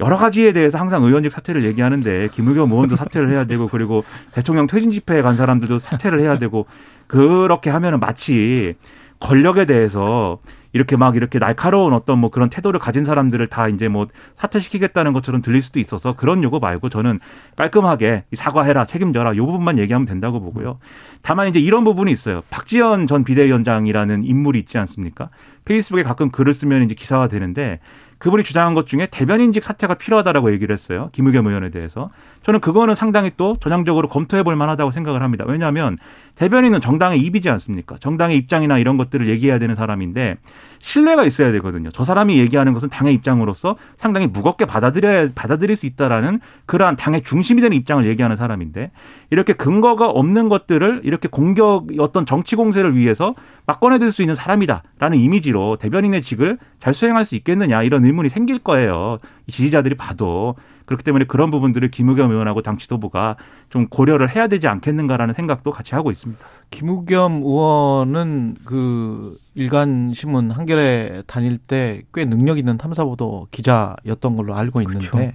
여러 0.00 0.16
가지에 0.16 0.52
대해서 0.52 0.78
항상 0.78 1.02
의원직 1.04 1.32
사퇴를 1.32 1.64
얘기하는데 1.64 2.28
김의겸 2.28 2.70
의원도 2.70 2.96
사퇴를 2.96 3.30
해야 3.30 3.44
되고 3.44 3.66
그리고 3.68 4.04
대통령 4.32 4.66
퇴진 4.66 4.92
집회에 4.92 5.22
간 5.22 5.36
사람들도 5.36 5.78
사퇴를 5.78 6.20
해야 6.20 6.38
되고 6.38 6.66
그렇게 7.06 7.70
하면은 7.70 8.00
마치 8.00 8.74
권력에 9.20 9.64
대해서 9.64 10.38
이렇게 10.76 10.94
막 10.94 11.16
이렇게 11.16 11.38
날카로운 11.38 11.94
어떤 11.94 12.18
뭐 12.18 12.28
그런 12.30 12.50
태도를 12.50 12.78
가진 12.78 13.02
사람들을 13.02 13.46
다 13.46 13.66
이제 13.68 13.88
뭐 13.88 14.08
사퇴시키겠다는 14.36 15.14
것처럼 15.14 15.40
들릴 15.40 15.62
수도 15.62 15.80
있어서 15.80 16.12
그런 16.12 16.42
요구 16.42 16.60
말고 16.60 16.90
저는 16.90 17.18
깔끔하게 17.56 18.24
사과해라 18.34 18.84
책임져라 18.84 19.36
요 19.36 19.46
부분만 19.46 19.78
얘기하면 19.78 20.04
된다고 20.04 20.38
보고요. 20.38 20.78
다만 21.22 21.48
이제 21.48 21.60
이런 21.60 21.84
부분이 21.84 22.12
있어요. 22.12 22.42
박지원 22.50 23.06
전 23.06 23.24
비대위원장이라는 23.24 24.24
인물이 24.24 24.58
있지 24.58 24.76
않습니까? 24.76 25.30
페이스북에 25.66 26.02
가끔 26.02 26.30
글을 26.30 26.54
쓰면 26.54 26.82
이제 26.84 26.94
기사가 26.94 27.28
되는데 27.28 27.80
그분이 28.18 28.44
주장한 28.44 28.72
것 28.72 28.86
중에 28.86 29.08
대변인직 29.10 29.62
사퇴가 29.62 29.94
필요하다라고 29.94 30.50
얘기를 30.52 30.72
했어요. 30.72 31.10
김의겸 31.12 31.46
의원에 31.46 31.70
대해서. 31.70 32.08
저는 32.44 32.60
그거는 32.60 32.94
상당히 32.94 33.30
또 33.36 33.56
전향적으로 33.60 34.08
검토해 34.08 34.42
볼 34.42 34.56
만하다고 34.56 34.90
생각을 34.90 35.22
합니다. 35.22 35.44
왜냐하면 35.46 35.98
대변인은 36.36 36.80
정당의 36.80 37.20
입이지 37.20 37.50
않습니까? 37.50 37.96
정당의 38.00 38.38
입장이나 38.38 38.78
이런 38.78 38.96
것들을 38.96 39.28
얘기해야 39.28 39.58
되는 39.58 39.74
사람인데 39.74 40.36
신뢰가 40.80 41.24
있어야 41.24 41.52
되거든요. 41.52 41.90
저 41.90 42.04
사람이 42.04 42.38
얘기하는 42.38 42.72
것은 42.72 42.88
당의 42.88 43.14
입장으로서 43.14 43.76
상당히 43.96 44.26
무겁게 44.26 44.64
받아들여야 44.64 45.30
받아들일 45.34 45.76
수 45.76 45.86
있다라는 45.86 46.40
그러한 46.66 46.96
당의 46.96 47.22
중심이 47.22 47.60
되는 47.60 47.76
입장을 47.76 48.06
얘기하는 48.06 48.36
사람인데 48.36 48.90
이렇게 49.30 49.52
근거가 49.52 50.08
없는 50.08 50.48
것들을 50.48 51.02
이렇게 51.04 51.28
공격 51.28 51.86
어떤 51.98 52.26
정치 52.26 52.56
공세를 52.56 52.96
위해서 52.96 53.34
막 53.66 53.80
꺼내들 53.80 54.10
수 54.12 54.22
있는 54.22 54.34
사람이다라는 54.34 55.18
이미지로 55.18 55.76
대변인의 55.76 56.22
직을 56.22 56.58
잘 56.78 56.94
수행할 56.94 57.24
수 57.24 57.34
있겠느냐 57.36 57.82
이런 57.82 58.04
의문이 58.04 58.28
생길 58.28 58.58
거예요. 58.58 59.18
지지자들이 59.48 59.96
봐도 59.96 60.54
그렇기 60.86 61.04
때문에 61.04 61.26
그런 61.26 61.50
부분들을 61.50 61.90
김의겸 61.90 62.30
의원하고 62.30 62.62
당 62.62 62.78
지도부가 62.78 63.36
좀 63.70 63.88
고려를 63.88 64.34
해야 64.34 64.46
되지 64.48 64.68
않겠는가라는 64.68 65.34
생각도 65.34 65.72
같이 65.72 65.94
하고 65.94 66.10
있습니다. 66.10 66.44
김우겸 66.70 67.42
의원은 67.42 68.56
그 68.64 69.38
일간 69.54 70.12
신문 70.14 70.50
한겨레 70.50 71.24
다닐 71.26 71.58
때 71.58 72.02
꽤 72.14 72.24
능력 72.24 72.58
있는 72.58 72.78
탐사보도 72.78 73.48
기자였던 73.50 74.36
걸로 74.36 74.54
알고 74.54 74.80
있는데 74.82 75.06
그렇죠. 75.08 75.32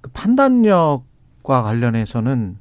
그 0.00 0.10
판단력과 0.12 1.62
관련해서는 1.62 2.58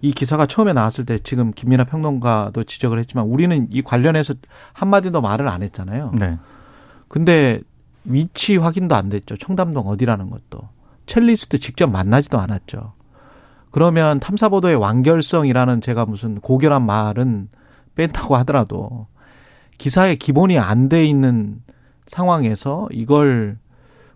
이 0.00 0.12
기사가 0.12 0.46
처음에 0.46 0.72
나왔을 0.72 1.04
때 1.04 1.18
지금 1.18 1.52
김민아 1.52 1.84
평론가도 1.84 2.64
지적을 2.64 2.98
했지만 3.00 3.26
우리는 3.26 3.66
이 3.70 3.82
관련해서 3.82 4.34
한마디도 4.72 5.20
말을 5.20 5.48
안 5.48 5.62
했잖아요. 5.62 6.12
네. 6.18 6.38
근데 7.08 7.60
위치 8.04 8.56
확인도 8.56 8.94
안 8.94 9.08
됐죠. 9.08 9.36
청담동 9.36 9.86
어디라는 9.88 10.30
것도. 10.30 10.68
첼리스트 11.08 11.58
직접 11.58 11.88
만나지도 11.88 12.38
않았죠. 12.38 12.92
그러면 13.70 14.20
탐사보도의 14.20 14.76
완결성이라는 14.76 15.80
제가 15.80 16.06
무슨 16.06 16.40
고결한 16.40 16.86
말은 16.86 17.48
뺀다고 17.96 18.36
하더라도 18.36 19.08
기사의 19.78 20.16
기본이 20.16 20.58
안 20.58 20.88
돼 20.88 21.04
있는 21.04 21.60
상황에서 22.06 22.88
이걸 22.92 23.58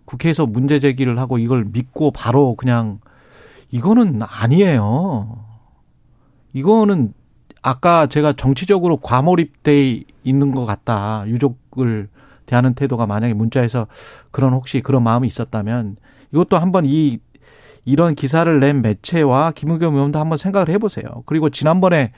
국회에서 0.05 0.47
문제 0.47 0.81
제기를 0.81 1.19
하고 1.19 1.39
이걸 1.39 1.65
믿고 1.65 2.11
바로 2.11 2.55
그냥 2.57 3.01
이거는 3.71 4.21
아니에요. 4.23 5.45
이거는 6.53 7.15
아까 7.63 8.07
제가 8.07 8.33
정치적으로 8.33 8.99
과몰입돼 8.99 10.03
있는 10.25 10.53
것 10.53 10.65
같다. 10.67 11.25
유족을 11.27 12.09
대하는 12.47 12.75
태도가 12.75 13.07
만약에 13.07 13.35
문자에서 13.35 13.87
그런 14.31 14.53
혹시 14.53 14.81
그런 14.81 15.03
마음이 15.03 15.29
있었다면 15.29 15.97
이것도 16.33 16.59
한번 16.59 16.85
이 16.87 17.19
이런 17.85 18.15
기사를 18.15 18.61
낸 18.61 18.83
매체와 18.83 19.53
김의겸 19.53 19.95
의원도 19.95 20.19
한번 20.19 20.39
생각을 20.39 20.69
해보세요. 20.69 21.05
그리고 21.27 21.51
지난번에 21.51 22.13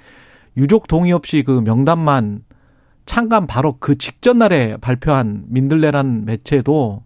유족 0.57 0.89
동의 0.89 1.13
없이 1.13 1.43
그 1.43 1.61
명단만 1.61 2.43
창간 3.07 3.47
바로 3.47 3.77
그 3.79 3.97
직전 3.97 4.39
날에 4.39 4.77
발표한 4.77 5.45
민들레라는 5.49 6.25
매체도 6.25 7.03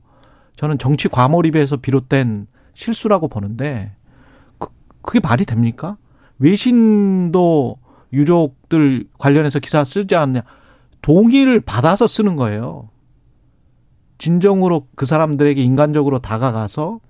저는 0.57 0.79
정치 0.79 1.09
과몰입에서 1.09 1.77
비롯된 1.77 2.47
실수라고 2.75 3.29
보는데 3.29 3.93
그, 4.59 4.69
그게 5.03 5.21
말이 5.23 5.45
됩니까? 5.45 5.97
외신도 6.39 7.77
유족들 8.13 9.07
관련해서 9.19 9.59
기사 9.61 9.85
쓰지 9.85 10.15
않냐. 10.15 10.43
동의를 11.03 11.61
받아서 11.61 12.07
쓰는 12.07 12.37
거예요. 12.37 12.91
진정으로 14.19 14.87
그 14.95 15.07
사람들에게 15.07 15.63
인간적으로 15.63 16.19
다가가서 16.19 17.01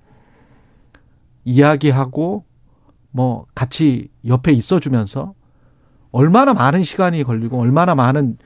이야기하고 1.44 2.44
뭐 3.10 3.46
같이 3.54 4.08
옆에 4.26 4.52
있어 4.52 4.78
주면서 4.80 5.34
얼마나 6.12 6.54
많은 6.54 6.84
시간이 6.84 7.24
걸리고 7.24 7.58
얼마나 7.58 7.94
많은 7.94 8.38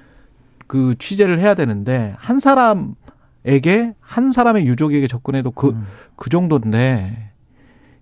그 0.67 0.95
취재를 0.99 1.39
해야 1.41 1.55
되는데 1.55 2.15
한 2.17 2.39
사람에게 2.39 3.95
한 4.01 4.33
사람의 4.33 4.67
유족에게 4.67 5.07
접근해도 5.09 5.51
그그 5.51 5.75
음. 5.75 5.87
그 6.17 6.31
정도인데 6.31 7.33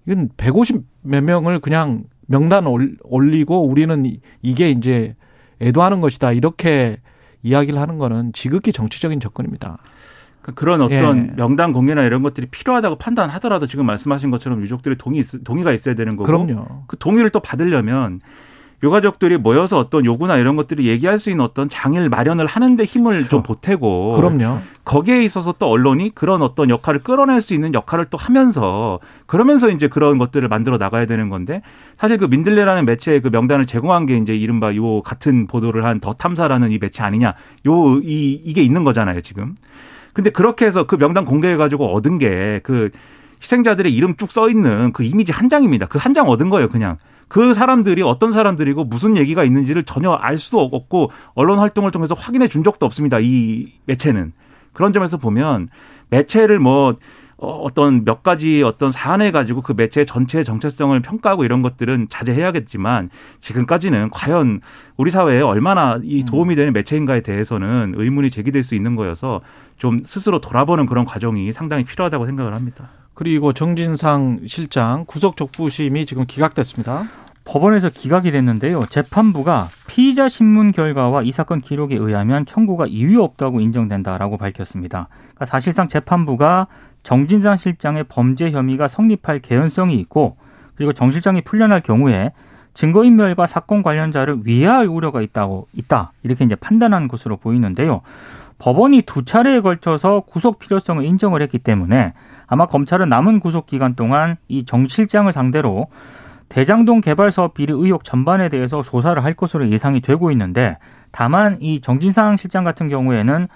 이건 0.07 0.29
150 0.37 0.85
몇 1.03 1.25
명을 1.25 1.61
그냥 1.61 2.05
명단 2.27 2.65
올리고 3.03 3.67
우리는 3.67 4.05
이게 4.43 4.71
이제 4.71 5.17
애도하는 5.61 6.01
것이다 6.01 6.33
이렇게 6.33 6.99
이야기를 7.43 7.81
하는 7.81 7.99
거는 7.99 8.33
지극히 8.33 8.73
정치적인 8.73 9.19
접근입니다. 9.19 9.79
그러니까 10.43 10.59
그런 10.61 10.81
어떤 10.83 11.19
예. 11.29 11.33
명단 11.37 11.73
공개나 11.73 12.03
이런 12.05 12.23
것들이 12.23 12.47
필요하다고 12.51 12.97
판단하더라도 12.97 13.67
지금 13.67 13.87
말씀하신 13.87 14.31
것처럼 14.31 14.63
유족들의 14.63 14.97
동의 14.99 15.23
동의가 15.45 15.73
있어야 15.73 15.95
되는 15.95 16.11
거고 16.17 16.25
그럼요. 16.25 16.85
그 16.87 16.97
동의를 16.99 17.31
또 17.31 17.41
받으려면 17.41 18.21
유가족들이 18.83 19.37
모여서 19.37 19.79
어떤 19.79 20.07
요구나 20.07 20.39
이런 20.39 20.57
것들이 20.57 20.87
얘기할 20.89 21.19
수 21.19 21.29
있는 21.29 21.45
어떤 21.45 21.69
장일 21.69 22.09
마련을 22.09 22.47
하는데 22.47 22.83
힘을 22.83 23.11
그렇죠. 23.11 23.29
좀 23.29 23.43
보태고 23.43 24.13
그럼요. 24.13 24.61
거기에 24.87 25.23
있어서 25.23 25.55
또 25.59 25.67
언론이 25.67 26.15
그런 26.15 26.41
어떤 26.41 26.71
역할을 26.71 27.01
끌어낼 27.03 27.43
수 27.43 27.53
있는 27.53 27.75
역할을 27.75 28.07
또 28.07 28.17
하면서 28.17 28.99
그러면서 29.27 29.69
이제 29.69 29.89
그런 29.89 30.17
것들을 30.17 30.49
만들어 30.49 30.79
나가야 30.79 31.05
되는 31.05 31.29
건데 31.29 31.61
사실 31.99 32.17
그 32.17 32.25
민들레라는 32.25 32.87
매체의 32.87 33.21
그 33.21 33.29
명단을 33.29 33.67
제공한 33.67 34.07
게 34.07 34.17
이제 34.17 34.33
이른바 34.35 34.75
요 34.75 35.03
같은 35.03 35.47
보도를 35.47 35.85
한 35.85 36.01
더 36.01 36.15
탐사라는 36.15 36.73
이 36.73 36.79
매체 36.79 37.03
아니냐 37.03 37.35
요 37.67 38.01
이 38.03 38.41
이게 38.43 38.63
있는 38.63 38.83
거잖아요 38.85 39.21
지금. 39.21 39.55
근데 40.13 40.31
그렇게 40.31 40.67
해서 40.67 40.87
그 40.87 40.97
명단 40.97 41.25
공개해 41.25 41.57
가지고 41.57 41.87
얻은 41.95 42.19
게 42.19 42.61
그 42.63 42.91
희생자들의 43.43 43.95
이름 43.95 44.17
쭉 44.17 44.31
써 44.33 44.51
있는 44.51 44.93
그 44.93 45.03
이미지 45.03 45.33
한 45.33 45.49
장입니다. 45.49 45.87
그 45.87 45.99
한 45.99 46.13
장 46.15 46.29
얻은 46.29 46.51
거예요, 46.51 46.69
그냥. 46.69 46.99
그 47.29 47.55
사람들이 47.55 48.03
어떤 48.03 48.33
사람들이고 48.33 48.85
무슨 48.85 49.17
얘기가 49.17 49.45
있는지를 49.45 49.85
전혀 49.85 50.11
알 50.11 50.37
수도 50.37 50.61
없고 50.61 51.11
언론 51.35 51.59
활동을 51.59 51.91
통해서 51.91 52.15
확인해 52.15 52.49
준 52.49 52.65
적도 52.65 52.87
없습니다. 52.87 53.19
이 53.21 53.73
매체는. 53.87 54.33
그런 54.73 54.93
점에서 54.93 55.17
보면 55.17 55.69
매체를 56.11 56.59
뭐 56.59 56.97
어, 57.43 57.53
어떤 57.63 58.05
몇 58.05 58.23
가지 58.23 58.63
어떤 58.63 58.93
사안을 58.93 59.33
가지고 59.33 59.63
그 59.63 59.73
매체 59.75 60.05
전체의 60.05 60.45
정체성을 60.45 61.01
평가하고 61.01 61.45
이런 61.45 61.63
것들은 61.63 62.09
자제해야겠지만 62.11 63.09
지금까지는 63.41 64.11
과연 64.11 64.61
우리 64.99 65.11
사회에 65.11 65.41
얼마나 65.41 65.99
이 66.03 66.25
도움이 66.25 66.55
되는 66.55 66.75
매체인가에 66.75 67.23
대해서는 67.23 67.95
의문이 67.97 68.31
제기될 68.31 68.63
수 68.63 68.75
있는 68.75 68.95
거여서 68.95 69.41
좀 69.79 70.01
스스로 70.05 70.43
돌아보는 70.43 70.85
그런 70.85 71.07
과정이 71.07 71.51
상당히 71.53 71.85
필요하다고 71.85 72.27
생각을 72.27 72.55
합니다. 72.55 72.91
그리고 73.15 73.55
정진상 73.55 74.41
실장 74.47 75.07
구속 75.07 75.39
족부심이 75.39 76.05
지금 76.05 76.27
기각됐습니다. 76.27 77.05
법원에서 77.45 77.89
기각이 77.91 78.31
됐는데요. 78.31 78.87
재판부가 78.87 79.69
피의자 79.87 80.29
신문 80.29 80.73
결과와 80.73 81.23
이 81.23 81.33
사건 81.33 81.61
기록에 81.61 81.97
의하면 81.97 82.47
청구가 82.47 82.87
이유 82.87 83.23
없다고 83.23 83.61
인정된다라고 83.61 84.37
밝혔습니다. 84.37 85.09
그러니까 85.21 85.47
사실상 85.47 85.89
재판부가 85.89 86.69
정진상 87.03 87.57
실장의 87.57 88.05
범죄 88.05 88.51
혐의가 88.51 88.89
성립할 88.89 89.41
개연성이 89.41 89.97
있고 89.97 90.37
그리고 90.77 90.93
정 90.93 91.11
실장이 91.11 91.41
풀려날 91.43 91.81
경우에 91.81 92.33
증거인멸과 92.75 93.47
사건 93.47 93.83
관련자를 93.83 94.43
위해할 94.45 94.87
우려가 94.87 95.21
있다고 95.23 95.67
있다 95.73 96.13
이렇게 96.23 96.45
이제 96.45 96.55
판단한 96.55 97.09
것으로 97.09 97.37
보이는데요. 97.37 98.03
법원이 98.59 99.03
두 99.03 99.25
차례에 99.25 99.61
걸쳐서 99.61 100.21
구속 100.21 100.59
필요성을 100.59 101.03
인정을 101.05 101.41
했기 101.43 101.59
때문에 101.59 102.13
아마 102.47 102.67
검찰은 102.67 103.09
남은 103.09 103.41
구속 103.41 103.67
기간 103.67 103.95
동안 103.95 104.37
이 104.49 104.65
정 104.67 104.87
실장을 104.87 105.33
상대로 105.33 105.89
대장동 106.51 107.01
개발 107.01 107.33
사업 107.33 107.55
비리 107.55 107.73
의혹 107.73 108.05
전반에 108.05 108.49
대해서 108.49 108.83
조사를 108.83 109.23
할 109.25 109.35
것으로 109.35 109.71
예상이 109.71 110.01
되고 110.01 110.31
있는데 110.33 110.77
다만 111.13 111.57
이 111.61 111.81
정진상 111.81 112.37
실장 112.37 112.65
같은 112.65 112.89
경우에는 112.89 113.47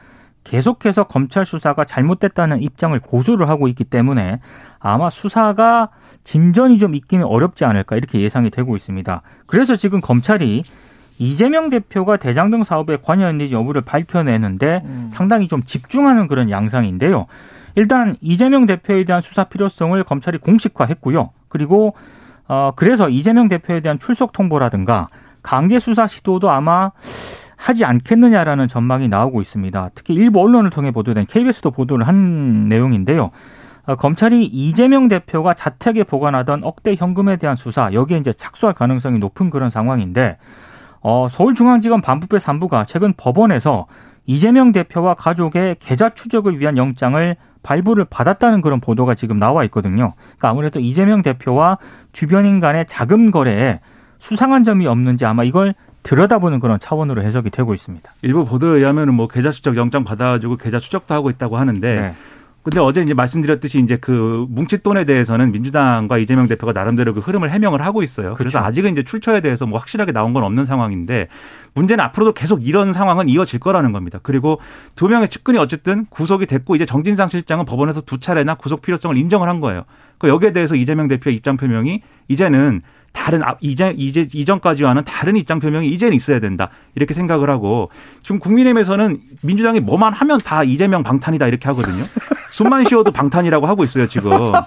계속해서 0.44 1.04
검찰 1.04 1.44
수사가 1.44 1.84
잘못됐다는 1.84 2.62
입장을 2.62 2.98
고수를 3.00 3.48
하고 3.48 3.66
있기 3.68 3.84
때문에 3.84 4.40
아마 4.78 5.10
수사가 5.10 5.88
진전이 6.22 6.78
좀 6.78 6.94
있기는 6.94 7.24
어렵지 7.24 7.64
않을까 7.64 7.96
이렇게 7.96 8.20
예상이 8.20 8.50
되고 8.50 8.76
있습니다. 8.76 9.22
그래서 9.46 9.74
지금 9.76 10.00
검찰이 10.00 10.62
이재명 11.18 11.70
대표가 11.70 12.16
대장동 12.16 12.62
사업에 12.62 12.96
관여했는지 13.02 13.54
여부를 13.54 13.82
밝혀내는데 13.82 14.82
음. 14.84 15.10
상당히 15.12 15.48
좀 15.48 15.64
집중하는 15.64 16.28
그런 16.28 16.48
양상인데요. 16.50 17.26
일단 17.74 18.14
이재명 18.20 18.66
대표에 18.66 19.04
대한 19.04 19.20
수사 19.20 19.44
필요성을 19.44 20.02
검찰이 20.04 20.38
공식화했고요. 20.38 21.30
그리고 21.48 21.94
어 22.48 22.72
그래서 22.76 23.08
이재명 23.08 23.48
대표에 23.48 23.80
대한 23.80 23.98
출석 23.98 24.32
통보라든가 24.32 25.08
강제 25.42 25.78
수사 25.78 26.06
시도도 26.06 26.50
아마 26.50 26.90
하지 27.56 27.84
않겠느냐라는 27.84 28.68
전망이 28.68 29.08
나오고 29.08 29.40
있습니다. 29.40 29.90
특히 29.94 30.14
일부 30.14 30.40
언론을 30.40 30.70
통해 30.70 30.90
보도된 30.90 31.26
KBS도 31.26 31.70
보도를 31.70 32.06
한 32.06 32.68
내용인데요. 32.68 33.30
어, 33.86 33.96
검찰이 33.96 34.44
이재명 34.44 35.08
대표가 35.08 35.54
자택에 35.54 36.04
보관하던 36.04 36.64
억대 36.64 36.94
현금에 36.94 37.36
대한 37.36 37.56
수사 37.56 37.92
여기에 37.92 38.18
이제 38.18 38.32
착수할 38.32 38.74
가능성이 38.74 39.18
높은 39.18 39.50
그런 39.50 39.70
상황인데 39.70 40.38
어, 41.00 41.28
서울중앙지검 41.30 42.00
반부패 42.00 42.38
3부가 42.38 42.86
최근 42.86 43.12
법원에서 43.16 43.86
이재명 44.26 44.72
대표와 44.72 45.14
가족의 45.14 45.76
계좌 45.78 46.10
추적을 46.10 46.60
위한 46.60 46.76
영장을 46.76 47.36
발부를 47.62 48.04
받았다는 48.08 48.60
그런 48.60 48.80
보도가 48.80 49.14
지금 49.14 49.38
나와 49.38 49.64
있거든요. 49.64 50.14
그러니까 50.16 50.50
아무래도 50.50 50.80
이재명 50.80 51.22
대표와 51.22 51.78
주변인 52.12 52.60
간의 52.60 52.86
자금 52.86 53.30
거래에 53.30 53.80
수상한 54.18 54.64
점이 54.64 54.86
없는지 54.86 55.24
아마 55.24 55.44
이걸 55.44 55.74
들여다보는 56.02 56.60
그런 56.60 56.78
차원으로 56.78 57.22
해석이 57.22 57.50
되고 57.50 57.74
있습니다. 57.74 58.12
일부 58.22 58.44
보도에 58.44 58.76
의하면 58.78 59.14
뭐 59.14 59.26
계좌 59.26 59.50
추적 59.50 59.76
영장 59.76 60.04
받아가지고 60.04 60.56
계좌 60.56 60.78
추적도 60.78 61.14
하고 61.14 61.30
있다고 61.30 61.56
하는데 61.56 61.94
네. 61.94 62.14
근데 62.64 62.80
어제 62.80 63.02
이제 63.02 63.12
말씀드렸듯이 63.12 63.78
이제 63.78 63.98
그 63.98 64.46
뭉칫돈에 64.48 65.04
대해서는 65.04 65.52
민주당과 65.52 66.16
이재명 66.16 66.48
대표가 66.48 66.72
나름대로 66.72 67.12
그 67.12 67.20
흐름을 67.20 67.50
해명을 67.50 67.82
하고 67.82 68.02
있어요. 68.02 68.34
그래서 68.36 68.58
그렇죠. 68.58 68.58
아직은 68.58 68.92
이제 68.92 69.02
출처에 69.02 69.42
대해서 69.42 69.66
뭐 69.66 69.78
확실하게 69.78 70.12
나온 70.12 70.32
건 70.32 70.44
없는 70.44 70.64
상황인데 70.64 71.28
문제는 71.74 72.02
앞으로도 72.06 72.32
계속 72.32 72.66
이런 72.66 72.94
상황은 72.94 73.28
이어질 73.28 73.60
거라는 73.60 73.92
겁니다. 73.92 74.18
그리고 74.22 74.60
두 74.94 75.08
명의 75.08 75.28
측근이 75.28 75.58
어쨌든 75.58 76.06
구속이 76.06 76.46
됐고 76.46 76.74
이제 76.74 76.86
정진상 76.86 77.28
실장은 77.28 77.66
법원에서 77.66 78.00
두 78.00 78.18
차례나 78.18 78.54
구속 78.54 78.80
필요성을 78.80 79.14
인정을 79.18 79.46
한 79.46 79.60
거예요. 79.60 79.84
그 80.16 80.28
여기에 80.28 80.52
대해서 80.52 80.74
이재명 80.74 81.06
대표의 81.06 81.36
입장 81.36 81.58
표명이 81.58 82.00
이제는 82.28 82.80
다른 83.12 83.42
이제 83.60 83.94
이제 83.96 84.26
이전까지와는 84.32 85.04
다른 85.04 85.36
입장 85.36 85.60
표명이 85.60 85.88
이제는 85.88 86.16
있어야 86.16 86.40
된다 86.40 86.70
이렇게 86.94 87.12
생각을 87.12 87.50
하고 87.50 87.90
지금 88.22 88.38
국민의힘에서는 88.38 89.18
민주당이 89.42 89.80
뭐만 89.80 90.14
하면 90.14 90.40
다 90.40 90.62
이재명 90.64 91.02
방탄이다 91.02 91.46
이렇게 91.46 91.68
하거든요. 91.68 92.02
숨만 92.54 92.84
쉬어도 92.84 93.10
방탄이라고 93.10 93.66
하고 93.66 93.82
있어요 93.82 94.06
지금. 94.06 94.30
어, 94.32 94.62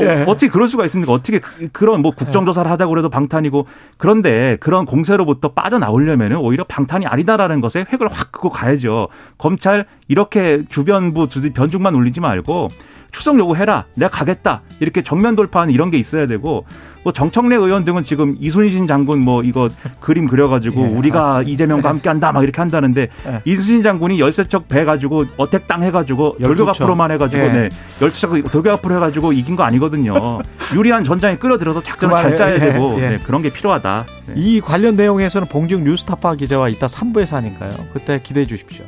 예. 0.00 0.24
어떻게 0.26 0.48
그럴 0.48 0.66
수가 0.66 0.86
있습니까? 0.86 1.12
어떻게 1.12 1.40
그, 1.40 1.68
그런 1.72 2.00
뭐 2.00 2.12
국정조사를 2.12 2.70
하자고 2.70 2.88
그래도 2.88 3.10
방탄이고 3.10 3.66
그런데 3.98 4.56
그런 4.58 4.86
공세로부터 4.86 5.52
빠져나오려면 5.52 6.36
오히려 6.36 6.64
방탄이 6.64 7.04
아니다라는 7.06 7.60
것에 7.60 7.84
획을 7.92 8.08
확 8.10 8.32
그고 8.32 8.48
가야죠. 8.48 9.08
검찰 9.36 9.84
이렇게 10.08 10.64
주변부 10.70 11.28
변죽만 11.54 11.94
울리지 11.94 12.20
말고 12.20 12.68
추석 13.10 13.38
요구해라. 13.38 13.84
내가 13.94 14.10
가겠다. 14.10 14.62
이렇게 14.80 15.02
정면 15.02 15.34
돌파하는 15.34 15.74
이런 15.74 15.90
게 15.90 15.98
있어야 15.98 16.26
되고 16.26 16.64
뭐 17.04 17.12
정청래 17.12 17.56
의원 17.56 17.84
등은 17.84 18.04
지금 18.04 18.36
이순신 18.40 18.86
장군 18.86 19.20
뭐 19.20 19.42
이거 19.42 19.68
그림 20.00 20.26
그려가지고 20.26 20.82
예, 20.82 20.86
우리가 20.88 21.20
맞습니다. 21.34 21.50
이재명과 21.50 21.88
함께한다 21.88 22.32
막 22.32 22.42
이렇게 22.42 22.60
한다는데 22.60 23.08
예. 23.26 23.40
이순신 23.44 23.82
장군이 23.82 24.20
열세척 24.20 24.68
배 24.68 24.84
가지고 24.84 25.24
어택 25.36 25.66
땅 25.66 25.82
해가지고 25.82 26.36
돌격 26.40 26.68
12척. 26.68 26.82
앞으로만 26.82 27.10
해가지고 27.12 27.42
예. 27.42 27.52
네 27.52 27.68
열세척 28.00 28.32
돌격 28.52 28.74
앞으로 28.74 28.94
해가지고 28.96 29.32
이긴 29.32 29.56
거 29.56 29.64
아니거든요. 29.64 30.38
유리한 30.74 31.02
전장에 31.04 31.36
끌어들여서 31.36 31.82
작전을 31.82 32.14
그잘 32.14 32.36
짜야 32.36 32.54
예, 32.54 32.58
되고 32.58 32.96
예. 33.00 33.10
네, 33.10 33.18
그런 33.18 33.42
게 33.42 33.50
필요하다. 33.50 34.06
네. 34.28 34.34
이 34.36 34.60
관련 34.60 34.94
내용에서는 34.96 35.48
봉중 35.48 35.84
뉴스타파 35.84 36.36
기자와 36.36 36.68
이따 36.68 36.86
3부에서 36.86 37.32
하니까요. 37.32 37.70
그때 37.92 38.20
기대해 38.22 38.46
주십시오. 38.46 38.84